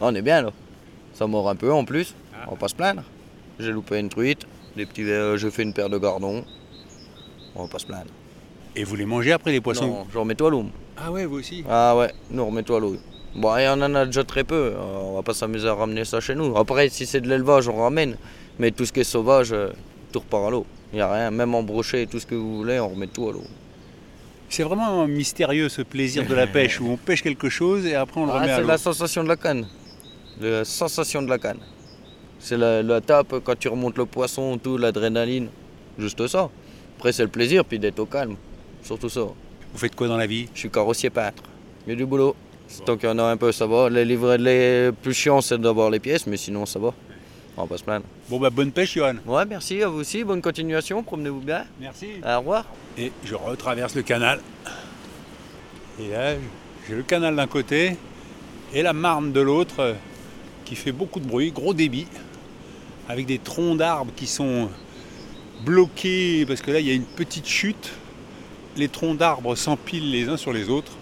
On 0.00 0.14
est 0.14 0.22
bien 0.22 0.42
là. 0.42 0.52
Ça 1.12 1.26
mord 1.26 1.48
un 1.48 1.56
peu 1.56 1.72
en 1.72 1.84
plus, 1.84 2.14
on 2.46 2.52
va 2.52 2.56
pas 2.56 2.68
se 2.68 2.74
plaindre. 2.74 3.02
J'ai 3.58 3.72
loupé 3.72 3.98
une 3.98 4.08
truite, 4.08 4.46
des 4.76 4.86
petits, 4.86 5.02
euh, 5.02 5.36
j'ai 5.36 5.50
fait 5.50 5.62
une 5.62 5.72
paire 5.72 5.88
de 5.88 5.98
gardons. 5.98 6.44
On 7.54 7.62
va 7.62 7.68
pas 7.68 7.78
se 7.78 7.86
plaindre. 7.86 8.10
Et 8.76 8.84
vous 8.84 8.96
les 8.96 9.06
mangez 9.06 9.32
après 9.32 9.52
les 9.52 9.60
poissons 9.60 9.86
Non, 9.86 10.06
je 10.12 10.18
remets 10.18 10.34
toi 10.34 10.50
l'eau. 10.50 10.66
Ah 10.96 11.10
ouais, 11.10 11.24
vous 11.26 11.38
aussi 11.38 11.64
Ah 11.68 11.96
ouais, 11.96 12.12
nous 12.30 12.46
remets-toi 12.46 12.80
l'eau. 12.80 12.96
Bon, 13.34 13.56
et 13.56 13.68
on 13.68 13.72
en 13.72 13.94
a 13.94 14.06
déjà 14.06 14.22
très 14.22 14.44
peu, 14.44 14.72
euh, 14.76 15.00
on 15.02 15.14
va 15.16 15.22
pas 15.22 15.34
s'amuser 15.34 15.68
à 15.68 15.74
ramener 15.74 16.04
ça 16.04 16.20
chez 16.20 16.36
nous. 16.36 16.56
Après, 16.56 16.88
si 16.88 17.06
c'est 17.06 17.20
de 17.20 17.28
l'élevage, 17.28 17.68
on 17.68 17.76
ramène. 17.76 18.16
Mais 18.60 18.70
tout 18.70 18.86
ce 18.86 18.92
qui 18.92 19.00
est 19.00 19.04
sauvage, 19.04 19.52
euh, 19.52 19.70
tout 20.12 20.20
repart 20.20 20.46
à 20.46 20.50
l'eau. 20.50 20.66
Il 20.92 20.96
n'y 20.96 21.02
a 21.02 21.12
rien, 21.12 21.30
même 21.32 21.54
en 21.56 21.64
brochet, 21.64 22.06
tout 22.06 22.20
ce 22.20 22.26
que 22.26 22.36
vous 22.36 22.58
voulez, 22.58 22.78
on 22.78 22.90
remet 22.90 23.08
tout 23.08 23.28
à 23.28 23.32
l'eau. 23.32 23.42
C'est 24.48 24.62
vraiment 24.62 25.06
mystérieux 25.06 25.68
ce 25.68 25.82
plaisir 25.82 26.26
de 26.26 26.34
la 26.34 26.46
pêche 26.56 26.80
où 26.80 26.88
on 26.90 26.96
pêche 26.96 27.22
quelque 27.22 27.48
chose 27.48 27.86
et 27.86 27.94
après 27.94 28.20
on 28.20 28.26
le 28.26 28.32
Ah, 28.32 28.40
remet 28.40 28.50
à 28.52 28.56
c'est 28.56 28.62
l'eau. 28.62 28.68
la 28.68 28.78
sensation 28.78 29.22
de 29.24 29.28
la 29.28 29.36
canne. 29.36 29.66
La 30.40 30.64
sensation 30.64 31.22
de 31.22 31.28
la 31.28 31.38
canne. 31.38 31.58
C'est 32.38 32.56
la, 32.58 32.82
la 32.82 33.00
tape 33.00 33.34
quand 33.42 33.58
tu 33.58 33.68
remontes 33.68 33.96
le 33.98 34.06
poisson, 34.06 34.58
tout, 34.58 34.76
l'adrénaline. 34.76 35.48
Juste 35.98 36.26
ça. 36.26 36.50
Après, 36.98 37.12
c'est 37.12 37.22
le 37.22 37.28
plaisir, 37.28 37.64
puis 37.64 37.78
d'être 37.78 37.98
au 38.00 38.06
calme. 38.06 38.36
Surtout 38.82 39.08
ça. 39.08 39.20
Vous 39.22 39.78
faites 39.78 39.94
quoi 39.94 40.08
dans 40.08 40.16
la 40.16 40.26
vie? 40.26 40.48
Je 40.54 40.60
suis 40.60 40.70
carrossier 40.70 41.10
peintre. 41.10 41.42
Il 41.86 41.90
y 41.90 41.92
a 41.94 41.96
du 41.96 42.04
boulot. 42.06 42.36
Tant 42.84 42.96
qu'il 42.96 43.08
y 43.08 43.12
en 43.12 43.18
a 43.18 43.24
un 43.24 43.36
peu, 43.36 43.50
ça 43.52 43.66
va. 43.66 43.88
Les 43.90 44.04
livrets 44.04 44.38
les 44.38 44.90
plus 45.02 45.12
chiants, 45.14 45.40
c'est 45.40 45.58
d'avoir 45.60 45.90
les 45.90 46.00
pièces, 46.00 46.26
mais 46.26 46.36
sinon, 46.36 46.66
ça 46.66 46.78
va. 46.78 46.92
On 47.56 47.62
va 47.62 47.68
pas 47.68 47.78
se 47.78 47.84
plaindre. 47.84 48.04
Bon 48.28 48.40
bah 48.40 48.50
bonne 48.50 48.72
pêche 48.72 48.94
Johan. 48.94 49.14
Ouais, 49.26 49.44
merci 49.44 49.82
à 49.82 49.88
vous 49.88 50.00
aussi. 50.00 50.24
Bonne 50.24 50.42
continuation. 50.42 51.02
Promenez-vous 51.02 51.40
bien. 51.40 51.64
Merci. 51.80 52.08
Au 52.24 52.38
revoir. 52.38 52.66
Et 52.98 53.12
je 53.24 53.34
retraverse 53.34 53.94
le 53.94 54.02
canal. 54.02 54.40
Et 56.00 56.08
là, 56.08 56.34
j'ai 56.88 56.96
le 56.96 57.04
canal 57.04 57.36
d'un 57.36 57.46
côté 57.46 57.96
et 58.72 58.82
la 58.82 58.92
Marne 58.92 59.32
de 59.32 59.40
l'autre 59.40 59.94
qui 60.64 60.74
fait 60.74 60.90
beaucoup 60.90 61.20
de 61.20 61.26
bruit, 61.26 61.52
gros 61.52 61.74
débit, 61.74 62.08
avec 63.08 63.26
des 63.26 63.38
troncs 63.38 63.78
d'arbres 63.78 64.12
qui 64.16 64.26
sont 64.26 64.68
bloqués 65.64 66.44
parce 66.46 66.60
que 66.60 66.72
là 66.72 66.80
il 66.80 66.86
y 66.86 66.90
a 66.90 66.94
une 66.94 67.04
petite 67.04 67.46
chute. 67.46 67.92
Les 68.76 68.88
troncs 68.88 69.16
d'arbres 69.16 69.54
s'empilent 69.54 70.10
les 70.10 70.28
uns 70.28 70.36
sur 70.36 70.52
les 70.52 70.68
autres. 70.68 70.92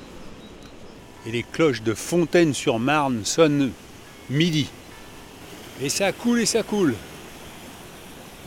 Et 1.27 1.31
les 1.31 1.45
cloches 1.45 1.83
de 1.83 1.95
Fontaine-sur-Marne 1.95 3.25
sonnent 3.25 3.71
midi. 4.29 4.69
Et 5.83 5.89
ça 5.89 6.13
coule 6.13 6.41
et 6.41 6.47
ça 6.47 6.63
coule. 6.63 6.95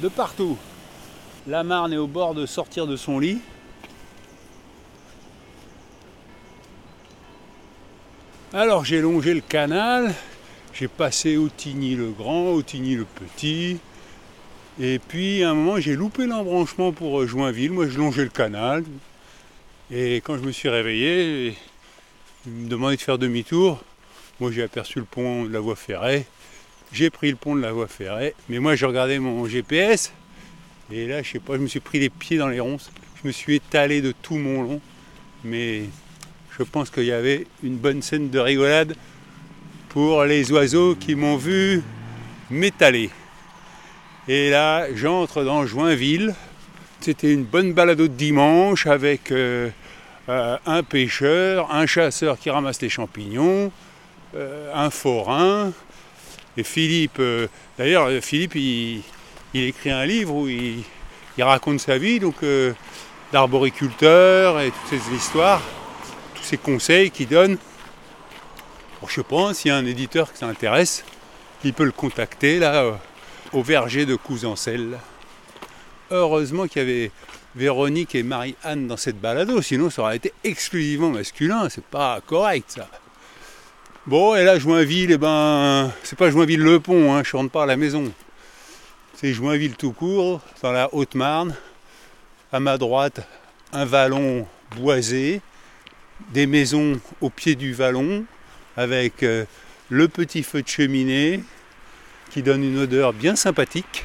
De 0.02 0.08
partout. 0.08 0.58
La 1.48 1.64
Marne 1.64 1.92
est 1.92 1.98
au 1.98 2.08
bord 2.08 2.34
de 2.34 2.46
sortir 2.46 2.88
de 2.88 2.96
son 2.96 3.20
lit. 3.20 3.40
Alors 8.54 8.86
j'ai 8.86 9.02
longé 9.02 9.34
le 9.34 9.42
canal, 9.42 10.14
j'ai 10.74 10.88
passé 10.88 11.36
Autigny 11.36 11.96
le 11.96 12.12
grand, 12.12 12.52
Autigny 12.52 12.96
le 12.96 13.04
petit, 13.04 13.80
et 14.80 14.98
puis 14.98 15.44
à 15.44 15.50
un 15.50 15.54
moment 15.54 15.78
j'ai 15.78 15.98
loupé 15.98 16.26
l'embranchement 16.26 16.94
pour 16.94 17.28
Joinville, 17.28 17.72
moi 17.72 17.90
je 17.90 17.98
longeais 17.98 18.24
le 18.24 18.30
canal, 18.30 18.86
et 19.92 20.18
quand 20.18 20.38
je 20.38 20.44
me 20.44 20.54
suis 20.54 20.70
réveillé, 20.70 21.58
il 22.46 22.52
me 22.54 22.70
demandait 22.70 22.96
de 22.96 23.02
faire 23.02 23.18
demi-tour, 23.18 23.84
moi 24.40 24.52
j'ai 24.54 24.64
aperçu 24.64 25.00
le 25.00 25.06
pont 25.06 25.44
de 25.44 25.52
la 25.52 25.60
voie 25.60 25.76
ferrée, 25.76 26.26
j'ai 26.92 27.10
pris 27.10 27.30
le 27.30 27.36
pont 27.36 27.56
de 27.56 27.62
la 27.62 27.72
voie 27.72 27.88
ferrée, 27.88 28.34
mais 28.50 28.60
moi 28.60 28.76
j'ai 28.76 28.86
regardé 28.86 29.20
mon 29.20 29.46
GPS, 29.48 30.14
et 30.92 31.08
là 31.08 31.22
je 31.22 31.32
sais 31.32 31.40
pas, 31.40 31.54
je 31.54 31.60
me 31.60 31.68
suis 31.68 31.80
pris 31.80 32.00
les 32.00 32.10
pieds 32.10 32.38
dans 32.38 32.48
les 32.48 32.60
ronces, 32.60 32.92
je 33.22 33.28
me 33.28 33.32
suis 33.32 33.56
étalé 33.56 34.02
de 34.02 34.14
tout 34.14 34.36
mon 34.36 34.64
long, 34.64 34.82
mais 35.44 35.84
je 36.58 36.64
pense 36.64 36.90
qu'il 36.90 37.06
y 37.06 37.12
avait 37.12 37.48
une 37.64 37.78
bonne 37.78 38.02
scène 38.02 38.30
de 38.30 38.40
rigolade 38.40 38.96
pour 39.90 40.24
les 40.24 40.52
oiseaux 40.52 40.96
qui 40.96 41.16
m'ont 41.16 41.38
vu 41.38 41.82
m'étaler. 42.50 43.10
Et 44.28 44.50
là, 44.50 44.88
j'entre 44.94 45.44
dans 45.44 45.66
Joinville. 45.66 46.34
C'était 47.00 47.32
une 47.32 47.44
bonne 47.44 47.74
balade 47.74 48.00
de 48.00 48.08
dimanche 48.08 48.88
avec 48.88 49.32
euh, 49.32 49.70
euh, 50.30 50.58
un 50.66 50.82
pêcheur, 50.82 51.72
un 51.72 51.86
chasseur 51.86 52.40
qui 52.40 52.50
ramasse 52.50 52.82
les 52.82 52.90
champignons, 52.90 53.72
euh, 54.36 54.72
un 54.74 54.90
forain. 54.90 55.72
Et 56.58 56.64
Philippe, 56.64 57.20
euh, 57.20 57.48
d'ailleurs, 57.78 58.10
Philippe, 58.22 58.56
il, 58.56 59.04
écrit 59.54 59.92
un 59.92 60.06
livre 60.06 60.34
où 60.34 60.48
il, 60.48 60.84
raconte 61.40 61.80
sa 61.80 61.98
vie, 61.98 62.20
donc 62.20 62.36
euh, 62.44 62.74
d'arboriculteur 63.32 64.60
et 64.62 64.72
toutes 64.72 65.00
ces 65.00 65.16
histoires 65.16 65.62
tous 66.36 66.44
ces 66.44 66.58
conseils 66.58 67.12
qu'il 67.12 67.28
donne. 67.28 67.58
Je 69.08 69.22
pas, 69.22 69.54
s'il 69.54 69.70
y 69.70 69.72
a 69.72 69.78
un 69.78 69.86
éditeur 69.86 70.32
qui 70.34 70.40
s'intéresse, 70.40 71.06
il 71.64 71.74
peut 71.74 71.84
le 71.84 71.92
contacter 71.92 72.58
là 72.58 72.84
euh, 72.84 72.94
au 73.54 73.62
verger 73.62 74.06
de 74.06 74.16
Cousancel. 74.16 74.98
Heureusement 76.10 76.68
qu'il 76.68 76.82
y 76.82 76.86
avait 76.86 77.12
Véronique 77.56 78.16
et 78.16 78.24
Marie-Anne 78.24 78.88
dans 78.88 78.98
cette 78.98 79.20
balado, 79.20 79.62
sinon 79.62 79.90
ça 79.92 80.02
aurait 80.02 80.18
été 80.18 80.34
exclusivement 80.44 81.10
masculin, 81.10 81.70
c'est 81.70 81.84
pas 81.84 82.20
correct 82.26 82.72
ça. 82.72 82.90
Bon, 84.08 84.36
et 84.36 84.44
là, 84.44 84.60
Joinville, 84.60 85.14
eh 85.14 85.18
ben, 85.18 85.92
c'est 86.04 86.16
pas 86.16 86.30
Joinville-le-Pont, 86.30 87.16
hein, 87.16 87.24
je 87.24 87.36
rentre 87.36 87.50
pas 87.50 87.64
à 87.64 87.66
la 87.66 87.76
maison. 87.76 88.14
C'est 89.16 89.34
Joinville 89.34 89.76
tout 89.76 89.94
court, 89.94 90.42
dans 90.62 90.72
la 90.72 90.94
Haute-Marne. 90.94 91.56
À 92.52 92.60
ma 92.60 92.78
droite, 92.78 93.28
un 93.74 93.84
vallon 93.86 94.48
boisé, 94.78 95.42
des 96.32 96.46
maisons 96.46 97.00
au 97.20 97.32
pied 97.32 97.56
du 97.56 97.74
vallon, 97.74 98.26
avec 98.78 99.24
euh, 99.24 99.46
le 99.90 100.08
petit 100.08 100.44
feu 100.44 100.62
de 100.62 100.68
cheminée 100.68 101.44
qui 102.30 102.44
donne 102.44 102.64
une 102.64 102.78
odeur 102.78 103.12
bien 103.12 103.36
sympathique. 103.36 104.04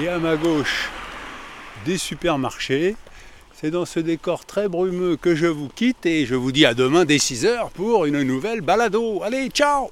Et 0.00 0.08
à 0.08 0.18
ma 0.18 0.34
gauche, 0.34 0.88
des 1.86 1.96
supermarchés. 1.96 2.96
C'est 3.60 3.72
dans 3.72 3.86
ce 3.86 3.98
décor 3.98 4.44
très 4.44 4.68
brumeux 4.68 5.16
que 5.16 5.34
je 5.34 5.46
vous 5.46 5.68
quitte 5.68 6.06
et 6.06 6.26
je 6.26 6.36
vous 6.36 6.52
dis 6.52 6.64
à 6.64 6.74
demain 6.74 7.04
dès 7.04 7.16
6h 7.16 7.72
pour 7.72 8.06
une 8.06 8.22
nouvelle 8.22 8.60
balado. 8.60 9.20
Allez, 9.24 9.48
ciao 9.48 9.90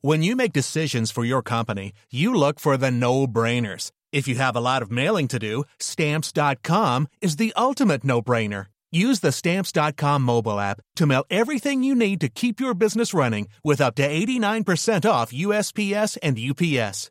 When 0.00 0.22
you 0.22 0.34
make 0.34 0.54
decisions 0.54 1.10
for 1.10 1.22
your 1.22 1.42
company, 1.42 1.92
you 2.10 2.32
look 2.32 2.58
for 2.58 2.78
the 2.78 2.90
no-brainers. 2.90 3.90
If 4.10 4.26
you 4.26 4.36
have 4.36 4.56
a 4.56 4.60
lot 4.60 4.80
of 4.80 4.90
mailing 4.90 5.28
to 5.28 5.38
do, 5.38 5.64
stamps.com 5.78 7.08
is 7.20 7.36
the 7.36 7.52
ultimate 7.58 8.04
no-brainer. 8.04 8.68
Use 8.90 9.20
the 9.20 9.32
stamps.com 9.32 10.22
mobile 10.22 10.58
app 10.58 10.80
to 10.96 11.04
mail 11.04 11.24
everything 11.28 11.82
you 11.82 11.94
need 11.94 12.22
to 12.22 12.30
keep 12.30 12.58
your 12.58 12.72
business 12.72 13.12
running 13.12 13.48
with 13.62 13.82
up 13.82 13.96
to 13.96 14.08
89% 14.08 15.04
off 15.06 15.30
USPS 15.30 16.16
and 16.22 16.38
UPS. 16.38 17.10